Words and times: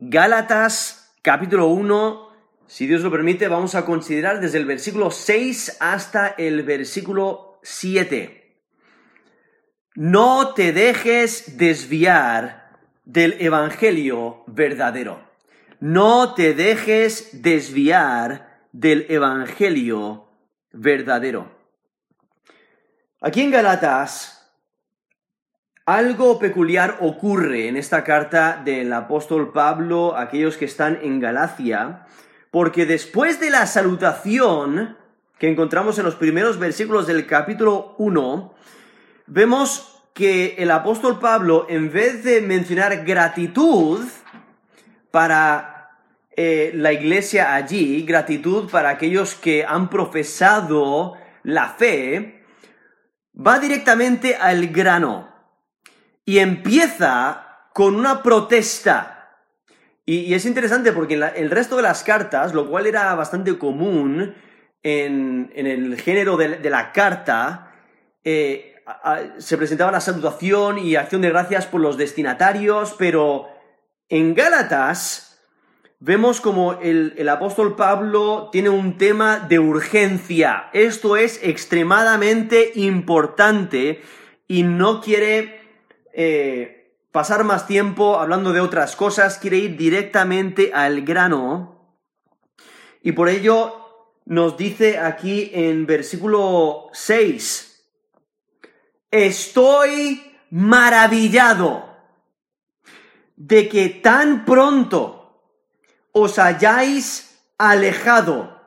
Gálatas 0.00 1.14
capítulo 1.22 1.68
1, 1.68 2.28
si 2.66 2.88
Dios 2.88 3.02
lo 3.02 3.12
permite, 3.12 3.46
vamos 3.46 3.76
a 3.76 3.86
considerar 3.86 4.40
desde 4.40 4.58
el 4.58 4.66
versículo 4.66 5.12
6 5.12 5.76
hasta 5.78 6.34
el 6.36 6.64
versículo 6.64 7.60
7. 7.62 8.58
No 9.94 10.52
te 10.54 10.72
dejes 10.72 11.56
desviar 11.58 12.72
del 13.04 13.36
Evangelio 13.38 14.42
verdadero. 14.48 15.22
No 15.78 16.34
te 16.34 16.54
dejes 16.54 17.42
desviar 17.42 18.66
del 18.72 19.06
Evangelio 19.08 20.28
verdadero. 20.72 21.56
Aquí 23.20 23.42
en 23.42 23.52
Galatas 23.52 24.43
algo 25.86 26.38
peculiar 26.38 26.98
ocurre 27.00 27.68
en 27.68 27.76
esta 27.76 28.04
carta 28.04 28.62
del 28.64 28.92
apóstol 28.92 29.52
Pablo 29.52 30.16
a 30.16 30.22
aquellos 30.22 30.56
que 30.56 30.64
están 30.64 30.98
en 31.02 31.20
Galacia, 31.20 32.06
porque 32.50 32.86
después 32.86 33.38
de 33.38 33.50
la 33.50 33.66
salutación 33.66 34.96
que 35.38 35.50
encontramos 35.50 35.98
en 35.98 36.04
los 36.04 36.14
primeros 36.14 36.58
versículos 36.58 37.06
del 37.06 37.26
capítulo 37.26 37.96
1, 37.98 38.54
vemos 39.26 40.02
que 40.14 40.54
el 40.58 40.70
apóstol 40.70 41.18
Pablo, 41.18 41.66
en 41.68 41.92
vez 41.92 42.24
de 42.24 42.40
mencionar 42.40 43.04
gratitud 43.04 44.00
para 45.10 45.90
eh, 46.36 46.70
la 46.74 46.92
iglesia 46.92 47.54
allí, 47.54 48.02
gratitud 48.04 48.70
para 48.70 48.90
aquellos 48.90 49.34
que 49.34 49.64
han 49.64 49.90
profesado 49.90 51.14
la 51.42 51.70
fe, 51.70 52.44
va 53.36 53.58
directamente 53.58 54.36
al 54.36 54.68
grano 54.68 55.33
y 56.24 56.38
empieza 56.38 57.68
con 57.72 57.96
una 57.96 58.22
protesta. 58.22 59.40
Y, 60.06 60.34
es 60.34 60.44
interesante 60.44 60.92
porque 60.92 61.14
en 61.14 61.22
el 61.34 61.50
resto 61.50 61.76
de 61.76 61.82
las 61.82 62.02
cartas, 62.02 62.54
lo 62.54 62.68
cual 62.68 62.86
era 62.86 63.14
bastante 63.14 63.58
común 63.58 64.34
en, 64.82 65.50
el 65.54 65.98
género 66.00 66.36
de, 66.36 66.70
la 66.70 66.92
carta, 66.92 67.72
eh, 68.22 68.76
se 69.38 69.56
presentaba 69.56 69.90
la 69.90 70.00
salutación 70.00 70.78
y 70.78 70.96
acción 70.96 71.22
de 71.22 71.30
gracias 71.30 71.66
por 71.66 71.80
los 71.80 71.96
destinatarios, 71.96 72.94
pero 72.98 73.48
en 74.10 74.34
Gálatas 74.34 75.42
vemos 76.00 76.42
como 76.42 76.74
el, 76.74 77.14
el, 77.16 77.28
apóstol 77.30 77.76
Pablo 77.76 78.50
tiene 78.52 78.68
un 78.68 78.98
tema 78.98 79.40
de 79.40 79.58
urgencia. 79.58 80.68
Esto 80.74 81.16
es 81.16 81.40
extremadamente 81.42 82.72
importante 82.74 84.02
y 84.46 84.64
no 84.64 85.00
quiere 85.00 85.63
eh, 86.16 86.96
pasar 87.10 87.42
más 87.42 87.66
tiempo 87.66 88.20
hablando 88.20 88.52
de 88.52 88.60
otras 88.60 88.94
cosas, 88.94 89.38
quiere 89.38 89.58
ir 89.58 89.76
directamente 89.76 90.72
al 90.72 91.02
grano. 91.02 91.96
Y 93.02 93.12
por 93.12 93.28
ello 93.28 94.10
nos 94.24 94.56
dice 94.56 94.98
aquí 94.98 95.50
en 95.52 95.86
versículo 95.86 96.88
6, 96.92 97.84
estoy 99.10 100.38
maravillado 100.50 101.84
de 103.36 103.68
que 103.68 103.88
tan 103.88 104.44
pronto 104.44 105.42
os 106.12 106.38
hayáis 106.38 107.40
alejado 107.58 108.62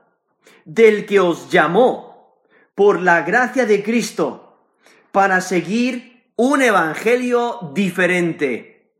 del 0.65 1.05
que 1.05 1.21
os 1.21 1.49
llamó 1.49 2.37
por 2.75 3.01
la 3.01 3.21
gracia 3.21 3.65
de 3.65 3.81
Cristo 3.81 4.59
para 5.11 5.39
seguir 5.41 6.16
un 6.37 6.61
evangelio 6.61 7.71
diferente. 7.73 8.93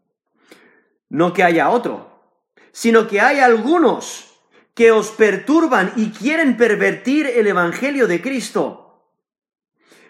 No 1.08 1.34
que 1.34 1.44
haya 1.44 1.70
otro, 1.70 2.34
sino 2.72 3.08
que 3.08 3.22
hay 3.22 3.40
algunos 3.40 4.42
que 4.74 4.92
os 4.92 5.12
perturban 5.12 5.94
y 5.96 6.10
quieren 6.10 6.58
pervertir 6.58 7.28
el 7.28 7.48
evangelio 7.48 8.08
de 8.08 8.22
Cristo. 8.22 9.04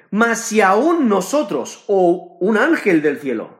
Mas 0.10 0.40
si 0.40 0.62
aún 0.62 1.10
nosotros 1.10 1.84
o 1.88 2.38
un 2.40 2.58
ángel 2.58 3.02
del 3.02 3.20
cielo 3.20 3.58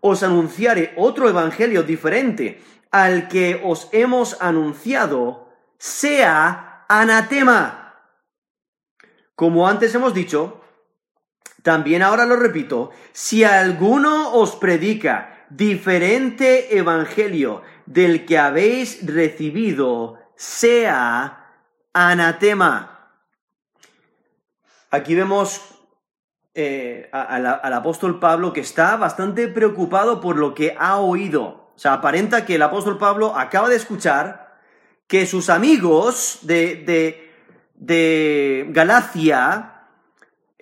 os 0.00 0.22
anunciare 0.22 0.94
otro 0.96 1.28
evangelio 1.28 1.82
diferente 1.82 2.62
al 2.92 3.28
que 3.28 3.60
os 3.64 3.88
hemos 3.92 4.40
anunciado, 4.40 5.48
sea 5.78 6.84
anatema. 6.88 7.96
Como 9.34 9.66
antes 9.66 9.94
hemos 9.94 10.14
dicho, 10.14 10.61
también 11.62 12.02
ahora 12.02 12.26
lo 12.26 12.36
repito, 12.36 12.90
si 13.12 13.44
alguno 13.44 14.32
os 14.34 14.56
predica 14.56 15.46
diferente 15.48 16.76
evangelio 16.76 17.62
del 17.86 18.24
que 18.24 18.38
habéis 18.38 19.06
recibido, 19.06 20.18
sea 20.34 21.54
anatema. 21.92 23.10
Aquí 24.90 25.14
vemos 25.14 25.60
eh, 26.54 27.08
al 27.12 27.72
apóstol 27.72 28.18
Pablo 28.18 28.52
que 28.52 28.60
está 28.60 28.96
bastante 28.96 29.48
preocupado 29.48 30.20
por 30.20 30.36
lo 30.36 30.54
que 30.54 30.74
ha 30.78 30.98
oído. 30.98 31.72
O 31.74 31.78
sea, 31.78 31.94
aparenta 31.94 32.44
que 32.44 32.56
el 32.56 32.62
apóstol 32.62 32.98
Pablo 32.98 33.36
acaba 33.36 33.68
de 33.68 33.76
escuchar 33.76 34.58
que 35.06 35.26
sus 35.26 35.48
amigos 35.48 36.40
de, 36.42 36.76
de, 36.76 37.32
de 37.74 38.66
Galacia 38.70 39.72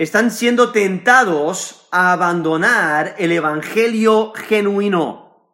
están 0.00 0.30
siendo 0.30 0.72
tentados 0.72 1.86
a 1.90 2.12
abandonar 2.12 3.16
el 3.18 3.32
Evangelio 3.32 4.32
genuino. 4.34 5.44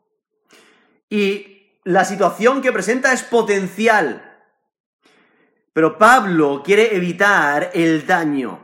Y 1.11 1.81
la 1.83 2.05
situación 2.05 2.63
que 2.63 2.73
presenta 2.73 3.13
es 3.13 3.25
potencial. 3.25 4.23
Pero 5.73 5.99
Pablo 5.99 6.63
quiere 6.65 6.95
evitar 6.95 7.73
el 7.75 8.07
daño. 8.07 8.61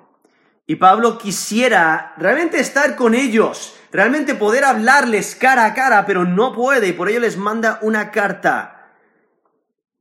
Y 0.68 0.76
Pablo 0.76 1.18
quisiera 1.18 2.14
realmente 2.16 2.60
estar 2.60 2.94
con 2.94 3.16
ellos, 3.16 3.74
realmente 3.90 4.36
poder 4.36 4.62
hablarles 4.62 5.34
cara 5.34 5.64
a 5.64 5.74
cara, 5.74 6.06
pero 6.06 6.24
no 6.24 6.52
puede 6.52 6.86
y 6.86 6.92
por 6.92 7.08
ello 7.08 7.18
les 7.18 7.36
manda 7.36 7.80
una 7.82 8.12
carta. 8.12 8.92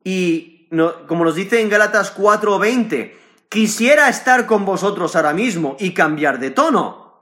Y 0.03 0.69
como 1.07 1.25
nos 1.25 1.33
dice 1.33 1.59
en 1.59 1.69
Gálatas 1.69 2.15
4:20, 2.15 3.20
quisiera 3.51 4.07
estar 4.07 4.45
con 4.45 4.63
vosotros 4.63 5.17
ahora 5.17 5.33
mismo 5.33 5.75
y 5.77 5.93
cambiar 5.93 6.39
de 6.39 6.51
tono, 6.51 7.21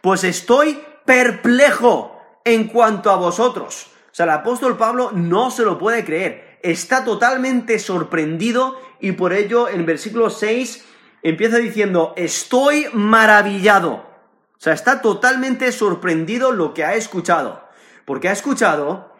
pues 0.00 0.24
estoy 0.24 0.82
perplejo 1.04 2.20
en 2.44 2.66
cuanto 2.66 3.12
a 3.12 3.16
vosotros. 3.16 3.86
O 4.10 4.14
sea, 4.14 4.24
el 4.24 4.30
apóstol 4.30 4.76
Pablo 4.76 5.12
no 5.14 5.52
se 5.52 5.62
lo 5.62 5.78
puede 5.78 6.04
creer, 6.04 6.58
está 6.64 7.04
totalmente 7.04 7.78
sorprendido 7.78 8.76
y 8.98 9.12
por 9.12 9.32
ello 9.32 9.68
en 9.68 9.86
versículo 9.86 10.30
6 10.30 10.84
empieza 11.22 11.58
diciendo, 11.58 12.12
estoy 12.16 12.88
maravillado. 12.92 13.92
O 13.92 14.60
sea, 14.60 14.72
está 14.72 15.00
totalmente 15.00 15.70
sorprendido 15.70 16.50
lo 16.50 16.74
que 16.74 16.84
ha 16.84 16.96
escuchado, 16.96 17.68
porque 18.04 18.28
ha 18.28 18.32
escuchado 18.32 19.14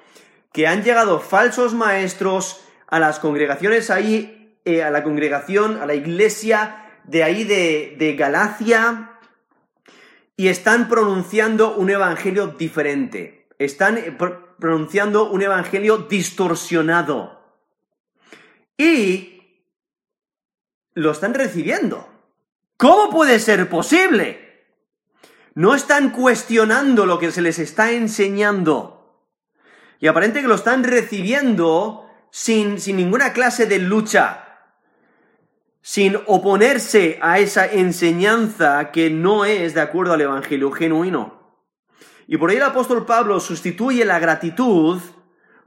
que 0.52 0.66
han 0.66 0.82
llegado 0.82 1.20
falsos 1.20 1.74
maestros 1.74 2.64
a 2.88 2.98
las 2.98 3.20
congregaciones 3.20 3.90
ahí 3.90 4.37
eh, 4.68 4.82
a 4.82 4.90
la 4.90 5.02
congregación, 5.02 5.80
a 5.80 5.86
la 5.86 5.94
iglesia 5.94 7.00
de 7.04 7.24
ahí 7.24 7.44
de, 7.44 8.16
Galacia, 8.18 9.18
y 10.36 10.48
están 10.48 10.90
pronunciando 10.90 11.74
un 11.74 11.88
evangelio 11.88 12.48
diferente. 12.48 13.48
Están 13.58 13.96
eh, 13.96 14.14
pronunciando 14.58 15.30
un 15.30 15.40
evangelio 15.40 15.96
distorsionado. 15.96 17.62
Y 18.76 19.40
lo 20.92 21.12
están 21.12 21.32
recibiendo. 21.32 22.06
¿Cómo 22.76 23.08
puede 23.08 23.40
ser 23.40 23.70
posible? 23.70 24.66
No 25.54 25.74
están 25.74 26.10
cuestionando 26.10 27.06
lo 27.06 27.18
que 27.18 27.32
se 27.32 27.40
les 27.40 27.58
está 27.58 27.90
enseñando. 27.92 29.24
Y 29.98 30.08
aparente 30.08 30.42
que 30.42 30.46
lo 30.46 30.56
están 30.56 30.84
recibiendo 30.84 32.06
sin, 32.30 32.78
sin 32.78 32.98
ninguna 32.98 33.32
clase 33.32 33.64
de 33.64 33.78
lucha 33.78 34.44
sin 35.88 36.18
oponerse 36.26 37.18
a 37.22 37.38
esa 37.38 37.64
enseñanza 37.64 38.90
que 38.90 39.08
no 39.08 39.46
es 39.46 39.72
de 39.72 39.80
acuerdo 39.80 40.12
al 40.12 40.20
Evangelio 40.20 40.70
genuino. 40.70 41.56
Y 42.26 42.36
por 42.36 42.50
ahí 42.50 42.56
el 42.56 42.62
apóstol 42.62 43.06
Pablo 43.06 43.40
sustituye 43.40 44.04
la 44.04 44.18
gratitud 44.18 45.00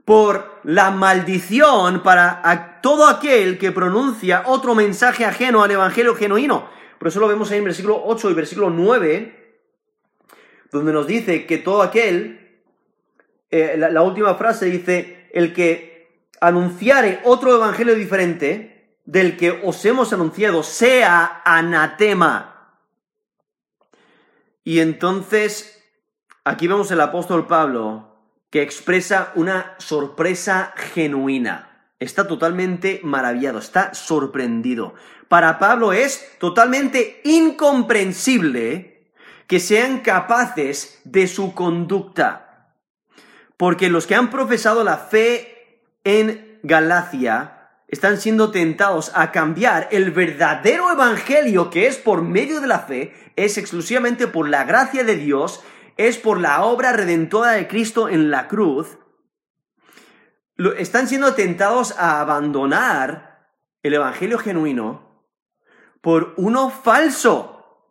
por 0.04 0.60
la 0.62 0.92
maldición 0.92 2.04
para 2.04 2.78
todo 2.82 3.08
aquel 3.08 3.58
que 3.58 3.72
pronuncia 3.72 4.44
otro 4.46 4.76
mensaje 4.76 5.24
ajeno 5.24 5.64
al 5.64 5.72
Evangelio 5.72 6.14
genuino. 6.14 6.68
Por 7.00 7.08
eso 7.08 7.18
lo 7.18 7.26
vemos 7.26 7.50
ahí 7.50 7.58
en 7.58 7.64
versículo 7.64 8.00
8 8.04 8.30
y 8.30 8.34
versículo 8.34 8.70
9, 8.70 9.58
donde 10.70 10.92
nos 10.92 11.08
dice 11.08 11.46
que 11.46 11.58
todo 11.58 11.82
aquel, 11.82 12.62
eh, 13.50 13.74
la 13.76 14.02
última 14.02 14.36
frase 14.36 14.66
dice, 14.66 15.28
el 15.32 15.52
que 15.52 16.28
anunciare 16.40 17.18
otro 17.24 17.56
Evangelio 17.56 17.96
diferente, 17.96 18.71
del 19.04 19.36
que 19.36 19.50
os 19.64 19.84
hemos 19.84 20.12
anunciado 20.12 20.62
sea 20.62 21.42
anatema. 21.44 22.78
Y 24.64 24.80
entonces, 24.80 25.82
aquí 26.44 26.68
vemos 26.68 26.90
el 26.90 27.00
apóstol 27.00 27.46
Pablo 27.46 28.12
que 28.50 28.62
expresa 28.62 29.32
una 29.34 29.74
sorpresa 29.78 30.74
genuina. 30.76 31.88
Está 31.98 32.28
totalmente 32.28 33.00
maravillado, 33.02 33.58
está 33.58 33.94
sorprendido. 33.94 34.94
Para 35.28 35.58
Pablo 35.58 35.92
es 35.92 36.36
totalmente 36.38 37.20
incomprensible 37.24 39.10
que 39.46 39.60
sean 39.60 40.00
capaces 40.00 41.00
de 41.04 41.26
su 41.26 41.54
conducta. 41.54 42.74
Porque 43.56 43.88
los 43.88 44.06
que 44.06 44.14
han 44.14 44.30
profesado 44.30 44.84
la 44.84 44.98
fe 44.98 45.80
en 46.04 46.58
Galacia 46.62 47.61
están 47.92 48.18
siendo 48.18 48.50
tentados 48.50 49.12
a 49.14 49.30
cambiar 49.32 49.88
el 49.92 50.12
verdadero 50.12 50.90
evangelio 50.90 51.68
que 51.68 51.86
es 51.86 51.98
por 51.98 52.22
medio 52.22 52.62
de 52.62 52.66
la 52.66 52.80
fe, 52.80 53.14
es 53.36 53.58
exclusivamente 53.58 54.26
por 54.26 54.48
la 54.48 54.64
gracia 54.64 55.04
de 55.04 55.16
Dios, 55.16 55.62
es 55.98 56.16
por 56.16 56.40
la 56.40 56.64
obra 56.64 56.94
redentora 56.94 57.52
de 57.52 57.68
Cristo 57.68 58.08
en 58.08 58.30
la 58.30 58.48
cruz, 58.48 58.96
están 60.78 61.06
siendo 61.06 61.34
tentados 61.34 61.94
a 61.98 62.22
abandonar 62.22 63.50
el 63.82 63.92
evangelio 63.92 64.38
genuino 64.38 65.26
por 66.00 66.32
uno 66.38 66.70
falso. 66.70 67.90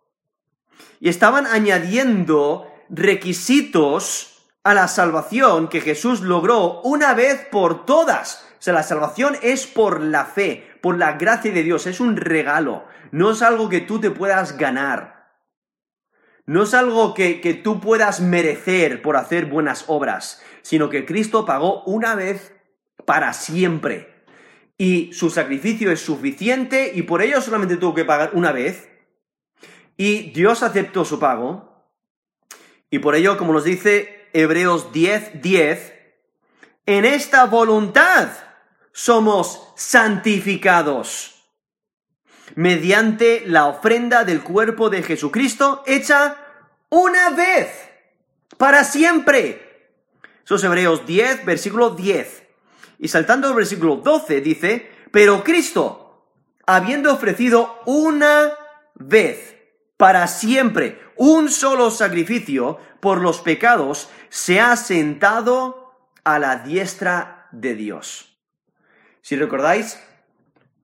Y 0.99 1.09
estaban 1.09 1.45
añadiendo 1.45 2.67
requisitos 2.89 4.47
a 4.63 4.73
la 4.73 4.87
salvación 4.87 5.67
que 5.67 5.81
Jesús 5.81 6.21
logró 6.21 6.81
una 6.81 7.13
vez 7.13 7.45
por 7.51 7.85
todas 7.85 8.50
sea, 8.63 8.73
la 8.73 8.83
salvación 8.83 9.35
es 9.41 9.65
por 9.65 10.01
la 10.01 10.25
fe, 10.25 10.77
por 10.81 10.97
la 10.97 11.13
gracia 11.13 11.51
de 11.51 11.63
Dios, 11.63 11.87
es 11.87 11.99
un 11.99 12.15
regalo, 12.15 12.85
no 13.11 13.31
es 13.31 13.41
algo 13.41 13.69
que 13.69 13.81
tú 13.81 13.99
te 13.99 14.11
puedas 14.11 14.57
ganar, 14.57 15.31
no 16.45 16.63
es 16.63 16.73
algo 16.73 17.13
que, 17.13 17.41
que 17.41 17.55
tú 17.55 17.79
puedas 17.79 18.21
merecer 18.21 19.01
por 19.01 19.17
hacer 19.17 19.47
buenas 19.47 19.85
obras, 19.87 20.43
sino 20.61 20.89
que 20.89 21.05
Cristo 21.05 21.45
pagó 21.45 21.83
una 21.85 22.13
vez 22.15 22.55
para 23.05 23.33
siempre. 23.33 24.25
Y 24.77 25.13
su 25.13 25.29
sacrificio 25.29 25.91
es 25.91 26.01
suficiente 26.01 26.91
y 26.93 27.03
por 27.03 27.21
ello 27.21 27.41
solamente 27.41 27.77
tuvo 27.77 27.93
que 27.93 28.05
pagar 28.05 28.31
una 28.33 28.51
vez. 28.51 28.89
Y 29.95 30.31
Dios 30.31 30.63
aceptó 30.63 31.05
su 31.05 31.19
pago. 31.19 31.87
Y 32.89 32.99
por 32.99 33.15
ello, 33.15 33.37
como 33.37 33.53
nos 33.53 33.63
dice 33.63 34.29
Hebreos 34.33 34.91
10, 34.91 35.41
10, 35.41 35.93
en 36.87 37.05
esta 37.05 37.45
voluntad 37.45 38.29
somos 38.93 39.73
santificados 39.75 41.31
mediante 42.55 43.43
la 43.45 43.67
ofrenda 43.67 44.23
del 44.23 44.41
cuerpo 44.43 44.89
de 44.89 45.03
Jesucristo 45.03 45.83
hecha 45.85 46.37
una 46.89 47.29
vez, 47.29 47.69
para 48.57 48.83
siempre. 48.83 49.95
Eso 50.43 50.55
es 50.55 50.63
Hebreos 50.63 51.05
10, 51.05 51.45
versículo 51.45 51.91
10. 51.91 52.43
Y 52.99 53.07
saltando 53.07 53.47
al 53.47 53.55
versículo 53.55 53.97
12 53.97 54.41
dice, 54.41 54.91
pero 55.11 55.43
Cristo, 55.43 56.27
habiendo 56.65 57.13
ofrecido 57.13 57.81
una 57.85 58.53
vez, 58.95 59.55
para 59.97 60.27
siempre, 60.27 61.01
un 61.15 61.49
solo 61.49 61.91
sacrificio 61.91 62.79
por 62.99 63.21
los 63.21 63.39
pecados, 63.39 64.09
se 64.29 64.59
ha 64.59 64.75
sentado 64.75 65.93
a 66.23 66.39
la 66.39 66.57
diestra 66.57 67.47
de 67.51 67.75
Dios. 67.75 68.30
Si 69.21 69.35
recordáis, 69.35 69.99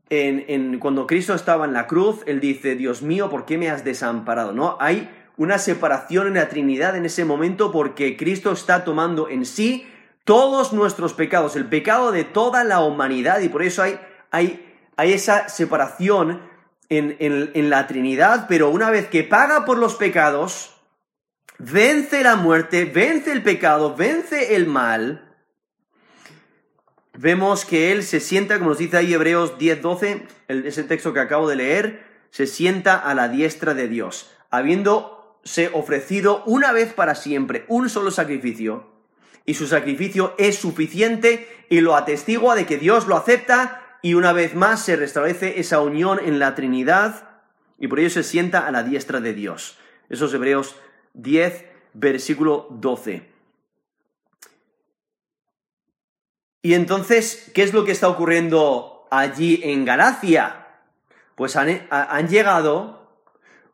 en, 0.09 0.79
cuando 0.79 1.07
Cristo 1.07 1.33
estaba 1.33 1.65
en 1.65 1.73
la 1.73 1.87
cruz, 1.87 2.21
Él 2.27 2.39
dice, 2.39 2.75
Dios 2.75 3.01
mío, 3.01 3.29
¿por 3.29 3.45
qué 3.45 3.57
me 3.57 3.69
has 3.69 3.83
desamparado? 3.83 4.53
¿No? 4.53 4.77
Hay 4.79 5.09
una 5.37 5.57
separación 5.57 6.27
en 6.27 6.35
la 6.35 6.49
Trinidad 6.49 6.95
en 6.95 7.05
ese 7.05 7.25
momento 7.25 7.71
porque 7.71 8.15
Cristo 8.15 8.51
está 8.51 8.83
tomando 8.83 9.29
en 9.29 9.45
sí 9.45 9.87
todos 10.23 10.73
nuestros 10.73 11.13
pecados, 11.13 11.55
el 11.55 11.65
pecado 11.65 12.11
de 12.11 12.23
toda 12.25 12.63
la 12.63 12.81
humanidad, 12.81 13.39
y 13.39 13.49
por 13.49 13.63
eso 13.63 13.81
hay, 13.81 13.99
hay, 14.29 14.75
hay 14.97 15.13
esa 15.13 15.47
separación 15.47 16.41
en, 16.89 17.15
en 17.19 17.69
la 17.69 17.87
Trinidad, 17.87 18.45
pero 18.47 18.69
una 18.69 18.89
vez 18.89 19.07
que 19.07 19.23
paga 19.23 19.65
por 19.65 19.77
los 19.77 19.95
pecados, 19.95 20.75
vence 21.59 22.23
la 22.23 22.35
muerte, 22.35 22.85
vence 22.85 23.31
el 23.31 23.41
pecado, 23.41 23.95
vence 23.95 24.55
el 24.55 24.67
mal, 24.67 25.26
vemos 27.17 27.65
que 27.65 27.91
él 27.91 28.03
se 28.03 28.19
sienta, 28.19 28.57
como 28.57 28.69
nos 28.69 28.77
dice 28.77 28.97
ahí 28.97 29.13
Hebreos 29.13 29.57
10:12, 29.57 30.27
ese 30.47 30.83
texto 30.83 31.13
que 31.13 31.19
acabo 31.19 31.49
de 31.49 31.55
leer, 31.55 32.03
se 32.29 32.47
sienta 32.47 32.97
a 32.97 33.13
la 33.13 33.27
diestra 33.27 33.73
de 33.73 33.87
Dios, 33.87 34.31
habiéndose 34.49 35.69
ofrecido 35.73 36.43
una 36.45 36.71
vez 36.71 36.93
para 36.93 37.15
siempre 37.15 37.65
un 37.67 37.89
solo 37.89 38.11
sacrificio, 38.11 38.97
y 39.45 39.53
su 39.53 39.65
sacrificio 39.65 40.35
es 40.37 40.57
suficiente 40.57 41.47
y 41.69 41.79
lo 41.81 41.95
atestigua 41.95 42.55
de 42.55 42.65
que 42.65 42.77
Dios 42.77 43.07
lo 43.07 43.15
acepta 43.15 43.99
y 44.01 44.13
una 44.13 44.33
vez 44.33 44.55
más 44.55 44.83
se 44.83 44.95
restablece 44.97 45.59
esa 45.59 45.79
unión 45.81 46.19
en 46.23 46.37
la 46.37 46.53
Trinidad 46.53 47.29
y 47.79 47.87
por 47.87 47.99
ello 47.99 48.09
se 48.09 48.23
sienta 48.23 48.67
a 48.67 48.71
la 48.71 48.83
diestra 48.83 49.21
de 49.21 49.33
Dios. 49.33 49.77
Esos 50.09 50.33
Hebreos 50.33 50.75
10, 51.13 51.65
versículo 51.93 52.67
12. 52.71 53.36
Y 56.62 56.74
entonces, 56.74 57.51
¿qué 57.54 57.63
es 57.63 57.74
lo 57.74 57.86
que 57.86 57.92
está 57.92 58.09
ocurriendo 58.09 59.07
allí 59.12 59.62
en 59.63 59.86
Galacia? 59.86 60.68
Pues 61.36 61.56
han, 61.56 62.27
llegado 62.27 63.21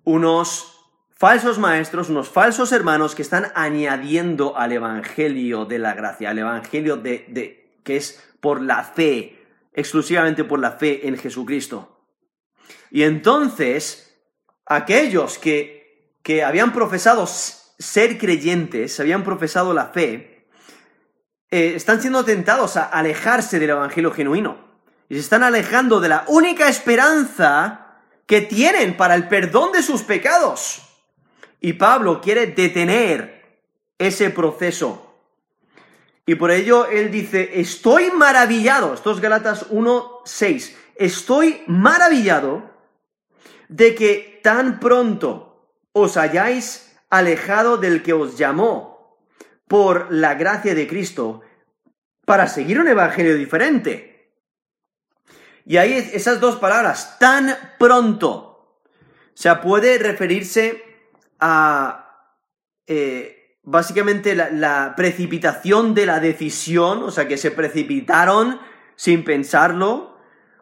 unos 0.04 0.80
falsos 1.10 1.60
maestros, 1.60 2.10
unos 2.10 2.30
falsos 2.30 2.72
hermanos 2.72 3.16
que 3.16 3.22
están 3.22 3.52
añadiendo 3.56 4.58
al 4.58 4.74
Evangelio 4.74 5.66
de 5.66 5.80
la 5.80 5.94
gracia, 5.94 6.30
al 6.30 6.40
Evangelio 6.40 6.98
de, 6.98 7.26
de, 7.30 7.80
que 7.84 7.96
es 7.96 8.22
por 8.42 8.62
la 8.62 8.84
fe, 8.84 9.42
exclusivamente 9.74 10.44
por 10.44 10.60
la 10.60 10.74
fe 10.74 11.08
en 11.08 11.18
Jesucristo. 11.18 12.06
Y 12.92 13.04
entonces, 13.04 14.22
aquellos 14.66 15.38
que, 15.38 16.18
que 16.22 16.44
habían 16.44 16.74
profesado 16.74 17.26
ser 17.28 18.18
creyentes, 18.18 19.00
habían 19.00 19.24
profesado 19.24 19.74
la 19.74 19.88
fe, 19.88 20.33
eh, 21.56 21.76
están 21.76 22.02
siendo 22.02 22.26
tentados 22.26 22.78
a 22.78 22.86
alejarse 22.86 23.60
del 23.60 23.70
Evangelio 23.70 24.10
genuino. 24.10 24.58
Y 25.08 25.14
se 25.14 25.20
están 25.20 25.44
alejando 25.44 26.00
de 26.00 26.10
la 26.10 26.26
única 26.28 26.68
esperanza 26.68 28.00
que 28.26 28.42
tienen 28.42 28.98
para 28.98 29.14
el 29.14 29.28
perdón 29.28 29.72
de 29.72 29.84
sus 29.84 30.02
pecados. 30.02 30.82
Y 31.60 31.74
Pablo 31.74 32.22
quiere 32.22 32.48
detener 32.48 33.60
ese 34.00 34.32
proceso. 34.32 35.14
Y 36.26 36.34
por 36.34 36.50
ello 36.50 36.88
él 36.88 37.12
dice, 37.12 37.52
estoy 37.60 38.10
maravillado, 38.10 38.96
esto 38.96 39.12
es 39.12 39.20
Galatas 39.20 39.70
1.6, 39.70 40.76
estoy 40.96 41.62
maravillado 41.68 42.64
de 43.70 43.94
que 43.94 44.40
tan 44.42 44.80
pronto 44.80 45.70
os 45.92 46.18
hayáis 46.18 46.98
alejado 47.12 47.78
del 47.78 48.02
que 48.02 48.14
os 48.14 48.40
llamó 48.40 48.94
por 49.74 50.12
la 50.12 50.36
gracia 50.36 50.76
de 50.76 50.88
Cristo 50.88 51.42
para 52.26 52.48
seguir 52.48 52.80
un 52.80 52.88
evangelio 52.88 53.36
diferente. 53.36 54.32
Y 55.66 55.78
ahí 55.78 55.94
esas 56.14 56.40
dos 56.40 56.58
palabras, 56.58 57.18
tan 57.20 57.56
pronto, 57.80 58.54
o 59.34 59.38
sea, 59.38 59.62
puede 59.62 59.98
referirse 59.98 60.84
a 61.40 62.30
eh, 62.86 63.58
básicamente 63.64 64.36
la, 64.36 64.94
precipitación 64.96 65.94
de 65.94 66.06
la 66.06 66.20
decisión, 66.20 67.04
o 67.04 67.12
sea, 67.12 67.28
que 67.28 67.38
se 67.38 67.52
precipitaron 67.52 68.60
sin 68.96 69.24
pensarlo, 69.24 70.18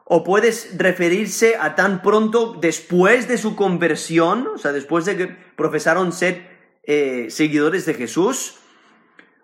o 0.05 0.23
puedes 0.23 0.77
referirse 0.77 1.55
a 1.59 1.75
tan 1.75 2.01
pronto 2.01 2.57
después 2.59 3.27
de 3.27 3.37
su 3.37 3.55
conversión, 3.55 4.47
o 4.53 4.57
sea, 4.57 4.71
después 4.71 5.05
de 5.05 5.17
que 5.17 5.27
profesaron 5.27 6.11
ser 6.13 6.79
eh, 6.83 7.27
seguidores 7.29 7.85
de 7.85 7.93
Jesús, 7.93 8.60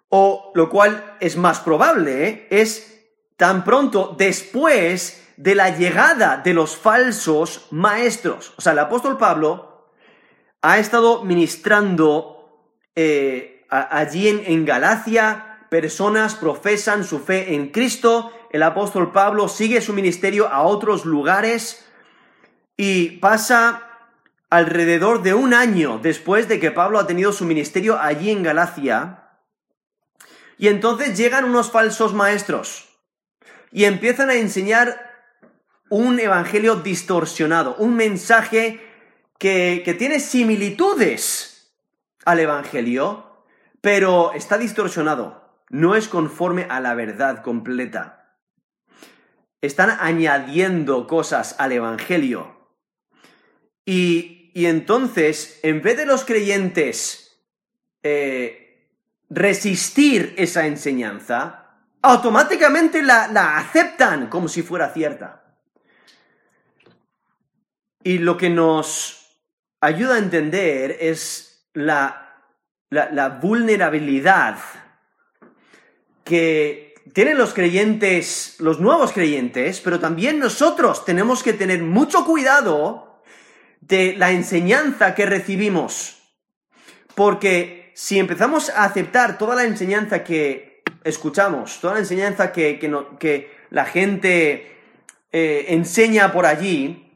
o 0.10 0.52
lo 0.56 0.70
cual 0.70 1.16
es 1.20 1.38
más 1.38 1.60
probable, 1.60 2.28
¿eh? 2.28 2.48
es 2.50 3.06
tan 3.36 3.64
pronto 3.64 4.16
después 4.18 5.24
de 5.38 5.56
la 5.56 5.76
llegada 5.78 6.38
de 6.38 6.54
los 6.54 6.76
falsos 6.76 7.68
maestros. 7.72 8.54
O 8.58 8.62
sea, 8.62 8.74
el 8.74 8.80
apóstol 8.80 9.18
Pablo 9.18 9.92
ha 10.62 10.80
estado 10.80 11.24
ministrando 11.24 12.72
eh, 12.96 13.66
allí 13.70 14.28
en, 14.28 14.44
en 14.46 14.66
Galacia, 14.66 15.66
personas 15.70 16.36
profesan 16.36 17.04
su 17.04 17.20
fe 17.20 17.54
en 17.54 17.70
Cristo, 17.70 18.32
el 18.50 18.64
apóstol 18.64 19.12
Pablo 19.12 19.50
sigue 19.50 19.82
su 19.82 19.94
ministerio 19.94 20.48
a 20.48 20.62
otros 20.64 21.06
lugares 21.06 21.86
y 22.78 23.18
pasa 23.18 23.84
alrededor 24.50 25.22
de 25.22 25.34
un 25.34 25.54
año 25.54 26.00
después 26.02 26.48
de 26.48 26.60
que 26.60 26.72
Pablo 26.72 27.00
ha 27.00 27.08
tenido 27.08 27.34
su 27.34 27.46
ministerio 27.46 28.00
allí 28.00 28.32
en 28.32 28.44
Galacia, 28.44 29.27
y 30.58 30.68
entonces 30.68 31.18
llegan 31.18 31.46
unos 31.46 31.72
falsos 31.72 32.14
maestros 32.14 32.88
y 33.72 33.86
empiezan 33.86 34.30
a 34.30 34.36
enseñar 34.36 35.08
un 35.90 36.20
evangelio 36.20 36.76
distorsionado, 36.78 37.76
un 37.76 37.96
mensaje 37.96 38.82
que, 39.38 39.96
tiene 39.98 40.20
similitudes 40.20 41.74
al 42.26 42.40
evangelio, 42.40 43.46
pero 43.82 44.34
está 44.34 44.58
distorsionado. 44.58 45.46
no 45.70 45.96
es 45.96 46.08
conforme 46.08 46.66
a 46.70 46.80
la 46.80 46.96
verdad 46.96 47.44
completa. 47.44 48.38
Están 49.62 49.98
añadiendo 50.00 51.08
cosas 51.08 51.56
al 51.60 51.74
Evangelio. 51.74 52.72
Y, 53.84 54.52
y 54.54 54.68
entonces, 54.68 55.60
en 55.64 55.82
vez 55.82 55.98
de 55.98 56.06
los 56.06 56.24
creyentes 56.24 57.28
eh, 58.04 58.67
resistir 59.30 60.34
esa 60.38 60.66
enseñanza, 60.66 61.68
automáticamente 62.02 63.02
la, 63.02 63.28
la 63.28 63.58
aceptan 63.58 64.28
como 64.28 64.48
si 64.48 64.64
fuera 64.64 64.90
cierta. 64.90 65.44
Y 68.04 68.20
lo 68.20 68.38
que 68.38 68.50
nos 68.50 69.18
ayuda 69.82 70.16
a 70.16 70.20
entender 70.20 70.98
es 71.00 71.68
la, 71.74 72.28
la, 72.90 73.30
vulnerabilidad 73.30 74.58
que 76.24 76.96
tienen 77.14 77.38
los 77.38 77.54
creyentes, 77.54 78.56
los 78.60 78.80
nuevos 78.80 79.12
creyentes, 79.12 79.82
pero 79.82 80.00
también 80.00 80.40
nosotros 80.40 81.06
tenemos 81.06 81.44
que 81.44 81.54
tener 81.54 81.82
mucho 81.82 82.26
cuidado 82.26 83.22
de 83.82 84.16
la 84.18 84.32
enseñanza 84.32 85.16
que 85.16 85.26
recibimos. 85.26 86.18
Porque 87.16 87.77
si 87.98 88.20
empezamos 88.20 88.70
a 88.70 88.84
aceptar 88.84 89.40
toda 89.40 89.56
la 89.56 89.64
enseñanza 89.64 90.24
que 90.24 90.84
escuchamos, 91.04 91.82
toda 91.82 91.94
la 91.96 92.02
enseñanza 92.02 92.52
que, 92.52 92.78
que, 92.78 93.58
la 93.72 93.86
gente 93.86 94.72
eh, 95.32 95.66
enseña 95.70 96.32
por 96.32 96.46
allí, 96.46 97.12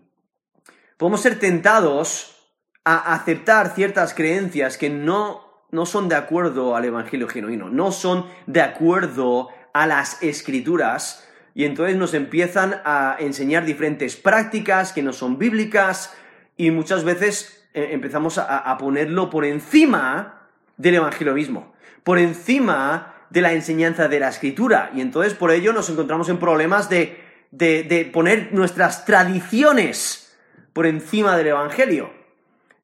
podemos 0.97 1.21
ser 1.21 1.38
tentados 1.38 2.35
a 2.83 3.13
aceptar 3.13 3.75
ciertas 3.75 4.15
creencias 4.15 4.79
que 4.79 4.89
no, 4.89 5.65
no 5.69 5.85
son 5.85 6.09
de 6.09 6.15
acuerdo 6.15 6.75
al 6.75 6.85
Evangelio 6.85 7.27
genuino, 7.27 7.69
no 7.69 7.91
son 7.91 8.25
de 8.47 8.63
acuerdo 8.63 9.50
a 9.75 9.85
las 9.85 10.23
escrituras, 10.23 11.29
y 11.53 11.65
entonces 11.65 11.95
nos 11.95 12.15
empiezan 12.15 12.81
a 12.85 13.17
enseñar 13.19 13.65
diferentes 13.65 14.15
prácticas 14.15 14.93
que 14.93 15.03
no 15.03 15.13
son 15.13 15.38
bíblicas, 15.38 16.11
y 16.57 16.71
muchas 16.71 17.03
veces 17.03 17.67
eh, 17.75 17.89
empezamos 17.91 18.39
a, 18.39 18.75
ponerlo 18.79 19.29
por 19.29 19.45
encima 19.45 20.40
del 20.81 20.95
Evangelio 20.95 21.33
mismo, 21.33 21.73
por 22.03 22.17
encima 22.17 23.15
de 23.29 23.41
la 23.41 23.53
enseñanza 23.53 24.07
de 24.07 24.19
la 24.19 24.29
escritura, 24.29 24.91
y 24.93 25.01
entonces 25.01 25.33
por 25.33 25.51
ello 25.51 25.73
nos 25.73 25.89
encontramos 25.89 26.29
en 26.29 26.38
problemas 26.38 26.89
de, 26.89 27.23
de 27.51 28.09
poner 28.11 28.53
nuestras 28.53 29.05
tradiciones 29.05 30.38
por 30.73 30.85
encima 30.85 31.38
del 31.38 31.47
Evangelio. 31.47 32.11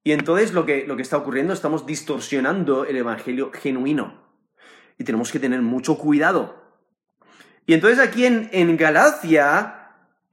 Y 0.03 0.13
entonces 0.13 0.53
lo 0.53 0.65
que, 0.65 0.85
lo 0.87 0.95
que 0.95 1.01
está 1.01 1.17
ocurriendo, 1.17 1.53
estamos 1.53 1.85
distorsionando 1.85 2.85
el 2.85 2.95
Evangelio 2.95 3.51
genuino. 3.53 4.23
Y 4.97 5.03
tenemos 5.03 5.33
que 5.33 5.39
tener 5.39 5.61
mucho 5.61 5.97
cuidado. 5.97 6.63
Y 7.65 7.73
entonces 7.73 7.99
aquí 7.99 8.25
en, 8.25 8.49
en 8.53 8.77
Galacia 8.77 9.77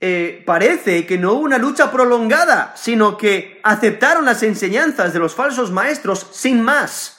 eh, 0.01 0.43
parece 0.47 1.07
que 1.07 1.19
no 1.19 1.33
hubo 1.33 1.41
una 1.41 1.59
lucha 1.59 1.91
prolongada, 1.91 2.73
sino 2.77 3.17
que 3.17 3.61
aceptaron 3.65 4.25
las 4.25 4.45
enseñanzas 4.45 5.13
de 5.13 5.19
los 5.19 5.35
falsos 5.35 5.73
maestros 5.73 6.29
sin 6.31 6.63
más. 6.63 7.14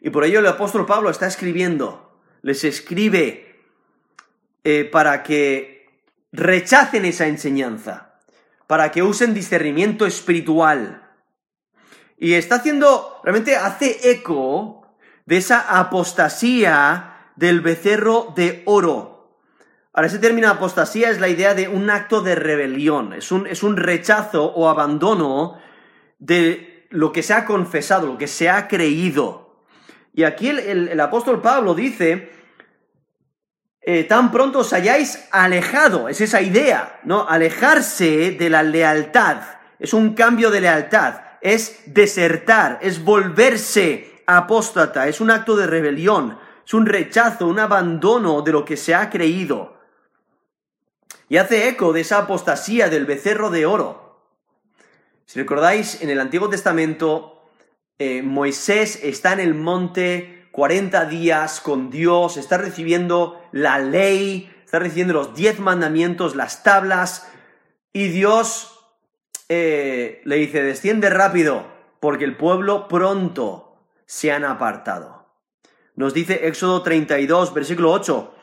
Y 0.00 0.10
por 0.10 0.24
ello 0.24 0.40
el 0.40 0.46
apóstol 0.46 0.86
Pablo 0.86 1.10
está 1.10 1.26
escribiendo, 1.26 2.20
les 2.42 2.64
escribe 2.64 3.62
eh, 4.64 4.84
para 4.84 5.22
que 5.22 6.02
rechacen 6.32 7.04
esa 7.04 7.26
enseñanza 7.26 8.08
para 8.68 8.92
que 8.92 9.02
usen 9.02 9.34
discernimiento 9.34 10.06
espiritual. 10.06 11.02
Y 12.18 12.34
está 12.34 12.56
haciendo, 12.56 13.18
realmente 13.24 13.56
hace 13.56 14.10
eco 14.10 14.86
de 15.24 15.38
esa 15.38 15.78
apostasía 15.80 17.32
del 17.34 17.60
becerro 17.62 18.32
de 18.36 18.62
oro. 18.66 19.40
Ahora, 19.94 20.08
ese 20.08 20.18
término 20.18 20.48
apostasía 20.48 21.08
es 21.08 21.18
la 21.18 21.28
idea 21.28 21.54
de 21.54 21.66
un 21.66 21.88
acto 21.88 22.20
de 22.20 22.34
rebelión, 22.34 23.14
es 23.14 23.32
un, 23.32 23.46
es 23.46 23.62
un 23.62 23.78
rechazo 23.78 24.44
o 24.44 24.68
abandono 24.68 25.58
de 26.18 26.86
lo 26.90 27.10
que 27.10 27.22
se 27.22 27.32
ha 27.32 27.46
confesado, 27.46 28.06
lo 28.06 28.18
que 28.18 28.28
se 28.28 28.50
ha 28.50 28.68
creído. 28.68 29.47
Y 30.18 30.24
aquí 30.24 30.48
el 30.48 30.98
apóstol 30.98 31.40
Pablo 31.40 31.76
dice 31.76 32.32
eh, 33.80 34.02
tan 34.02 34.32
pronto 34.32 34.58
os 34.58 34.72
hayáis 34.72 35.28
alejado, 35.30 36.08
es 36.08 36.20
esa 36.20 36.42
idea, 36.42 36.98
¿no? 37.04 37.28
Alejarse 37.28 38.32
de 38.32 38.50
la 38.50 38.64
lealtad, 38.64 39.42
es 39.78 39.94
un 39.94 40.14
cambio 40.14 40.50
de 40.50 40.60
lealtad, 40.60 41.20
es 41.40 41.82
desertar, 41.86 42.80
es 42.82 43.04
volverse 43.04 44.24
apóstata, 44.26 45.06
es 45.06 45.20
un 45.20 45.30
acto 45.30 45.54
de 45.54 45.68
rebelión, 45.68 46.36
es 46.66 46.74
un 46.74 46.86
rechazo, 46.86 47.46
un 47.46 47.60
abandono 47.60 48.42
de 48.42 48.50
lo 48.50 48.64
que 48.64 48.76
se 48.76 48.96
ha 48.96 49.10
creído. 49.10 49.78
Y 51.28 51.36
hace 51.36 51.68
eco 51.68 51.92
de 51.92 52.00
esa 52.00 52.18
apostasía 52.18 52.88
del 52.88 53.06
becerro 53.06 53.50
de 53.50 53.66
oro. 53.66 54.20
Si 55.26 55.38
recordáis, 55.38 56.02
en 56.02 56.10
el 56.10 56.18
Antiguo 56.18 56.50
Testamento, 56.50 57.37
eh, 57.98 58.22
Moisés 58.22 59.00
está 59.02 59.32
en 59.32 59.40
el 59.40 59.54
monte 59.54 60.48
40 60.52 61.04
días 61.06 61.60
con 61.60 61.90
Dios, 61.90 62.36
está 62.36 62.58
recibiendo 62.58 63.42
la 63.52 63.78
ley, 63.78 64.52
está 64.64 64.78
recibiendo 64.78 65.14
los 65.14 65.34
10 65.34 65.60
mandamientos, 65.60 66.36
las 66.36 66.62
tablas, 66.62 67.28
y 67.92 68.08
Dios 68.08 68.78
eh, 69.48 70.20
le 70.24 70.36
dice, 70.36 70.62
desciende 70.62 71.10
rápido, 71.10 71.66
porque 72.00 72.24
el 72.24 72.36
pueblo 72.36 72.86
pronto 72.86 73.82
se 74.06 74.30
han 74.32 74.44
apartado. 74.44 75.26
Nos 75.96 76.14
dice 76.14 76.46
Éxodo 76.46 76.82
32, 76.82 77.52
versículo 77.52 77.92
8, 77.92 78.34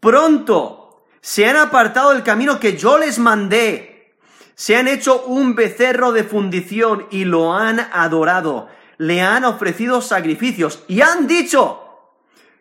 pronto 0.00 1.04
se 1.20 1.46
han 1.46 1.56
apartado 1.56 2.12
del 2.12 2.22
camino 2.22 2.58
que 2.60 2.76
yo 2.76 2.96
les 2.96 3.18
mandé, 3.18 4.16
se 4.54 4.76
han 4.76 4.88
hecho 4.88 5.24
un 5.24 5.54
becerro 5.54 6.12
de 6.12 6.24
fundición 6.24 7.06
y 7.10 7.24
lo 7.24 7.52
han 7.54 7.80
adorado 7.80 8.68
le 8.98 9.22
han 9.22 9.44
ofrecido 9.44 10.00
sacrificios 10.00 10.84
y 10.88 11.00
han 11.00 11.26
dicho, 11.26 11.82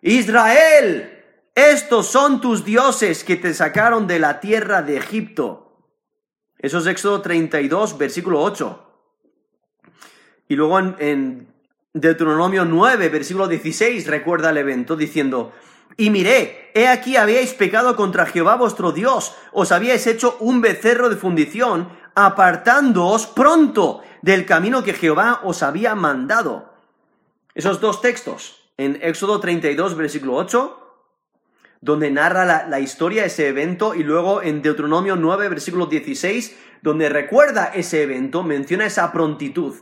Israel, 0.01 1.23
estos 1.55 2.07
son 2.07 2.41
tus 2.41 2.65
dioses 2.65 3.23
que 3.23 3.37
te 3.37 3.53
sacaron 3.53 4.07
de 4.07 4.19
la 4.19 4.39
tierra 4.39 4.81
de 4.81 4.97
Egipto. 4.97 5.79
Eso 6.59 6.79
es 6.79 6.87
Éxodo 6.87 7.21
32, 7.21 7.97
versículo 7.97 8.41
8. 8.41 8.81
Y 10.47 10.55
luego 10.55 10.79
en, 10.79 11.47
Deuteronomio 11.93 12.65
9, 12.65 13.07
versículo 13.07 13.47
16, 13.47 14.05
recuerda 14.07 14.49
el 14.49 14.57
evento 14.57 14.97
diciendo, 14.97 15.53
y 15.95 16.09
miré, 16.09 16.71
he 16.73 16.89
aquí 16.89 17.15
habíais 17.15 17.53
pecado 17.53 17.95
contra 17.95 18.25
Jehová 18.25 18.55
vuestro 18.57 18.91
Dios, 18.91 19.33
os 19.53 19.71
habíais 19.71 20.05
hecho 20.07 20.35
un 20.41 20.59
becerro 20.59 21.09
de 21.09 21.15
fundición, 21.15 21.87
apartándoos 22.15 23.27
pronto 23.27 24.01
del 24.21 24.45
camino 24.45 24.83
que 24.83 24.93
Jehová 24.93 25.41
os 25.43 25.61
había 25.61 25.93
mandado. 25.93 26.73
Esos 27.53 27.79
dos 27.79 28.01
textos, 28.01 28.71
en 28.77 28.97
Éxodo 29.01 29.39
32, 29.39 29.95
versículo 29.95 30.35
8, 30.35 30.81
donde 31.81 32.09
narra 32.09 32.67
la, 32.67 32.79
historia, 32.79 33.25
ese 33.25 33.47
evento, 33.47 33.93
y 33.93 34.03
luego 34.03 34.41
en 34.41 34.61
Deuteronomio 34.61 35.15
9, 35.15 35.49
versículo 35.49 35.85
16, 35.85 36.57
donde 36.81 37.09
recuerda 37.09 37.65
ese 37.65 38.01
evento, 38.01 38.41
menciona 38.43 38.87
esa 38.87 39.11
prontitud. 39.11 39.75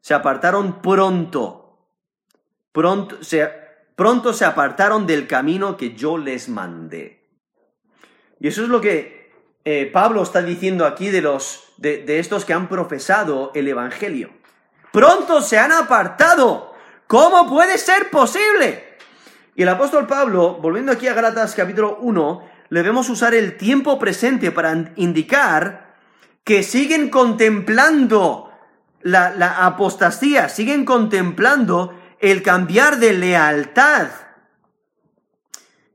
Se 0.00 0.14
apartaron 0.14 0.80
pronto, 0.80 1.78
pronto 2.72 3.22
se, 3.22 3.48
pronto 3.94 4.32
se 4.32 4.44
apartaron 4.44 5.06
del 5.06 5.26
camino 5.26 5.76
que 5.76 5.94
yo 5.94 6.16
les 6.16 6.48
mandé. 6.48 7.28
Y 8.40 8.48
eso 8.48 8.62
es 8.62 8.68
lo 8.68 8.80
que 8.80 9.13
eh, 9.64 9.90
Pablo 9.90 10.22
está 10.22 10.42
diciendo 10.42 10.84
aquí 10.84 11.10
de 11.10 11.22
los 11.22 11.64
de, 11.78 12.18
estos 12.18 12.44
que 12.44 12.52
han 12.52 12.68
profesado 12.68 13.50
el 13.54 13.66
Evangelio. 13.68 14.30
Pronto 14.92 15.40
se 15.40 15.58
han 15.58 15.72
apartado. 15.72 16.74
¿Cómo 17.06 17.48
puede 17.48 17.78
ser 17.78 18.10
posible? 18.10 18.98
Y 19.56 19.62
el 19.62 19.68
apóstol 19.68 20.06
Pablo, 20.06 20.58
volviendo 20.60 20.92
aquí 20.92 21.08
a 21.08 21.14
Galatas 21.14 21.54
capítulo 21.54 21.98
1, 22.00 22.48
le 22.68 22.82
vemos 22.82 23.08
usar 23.08 23.34
el 23.34 23.56
tiempo 23.56 23.98
presente 23.98 24.50
para 24.50 24.92
indicar 24.96 25.94
que 26.44 26.62
siguen 26.62 27.08
contemplando 27.08 28.50
la, 29.00 29.30
la, 29.30 29.64
apostasía, 29.64 30.48
siguen 30.48 30.84
contemplando 30.84 31.98
el 32.20 32.42
cambiar 32.42 32.98
de 32.98 33.12
lealtad. 33.14 34.08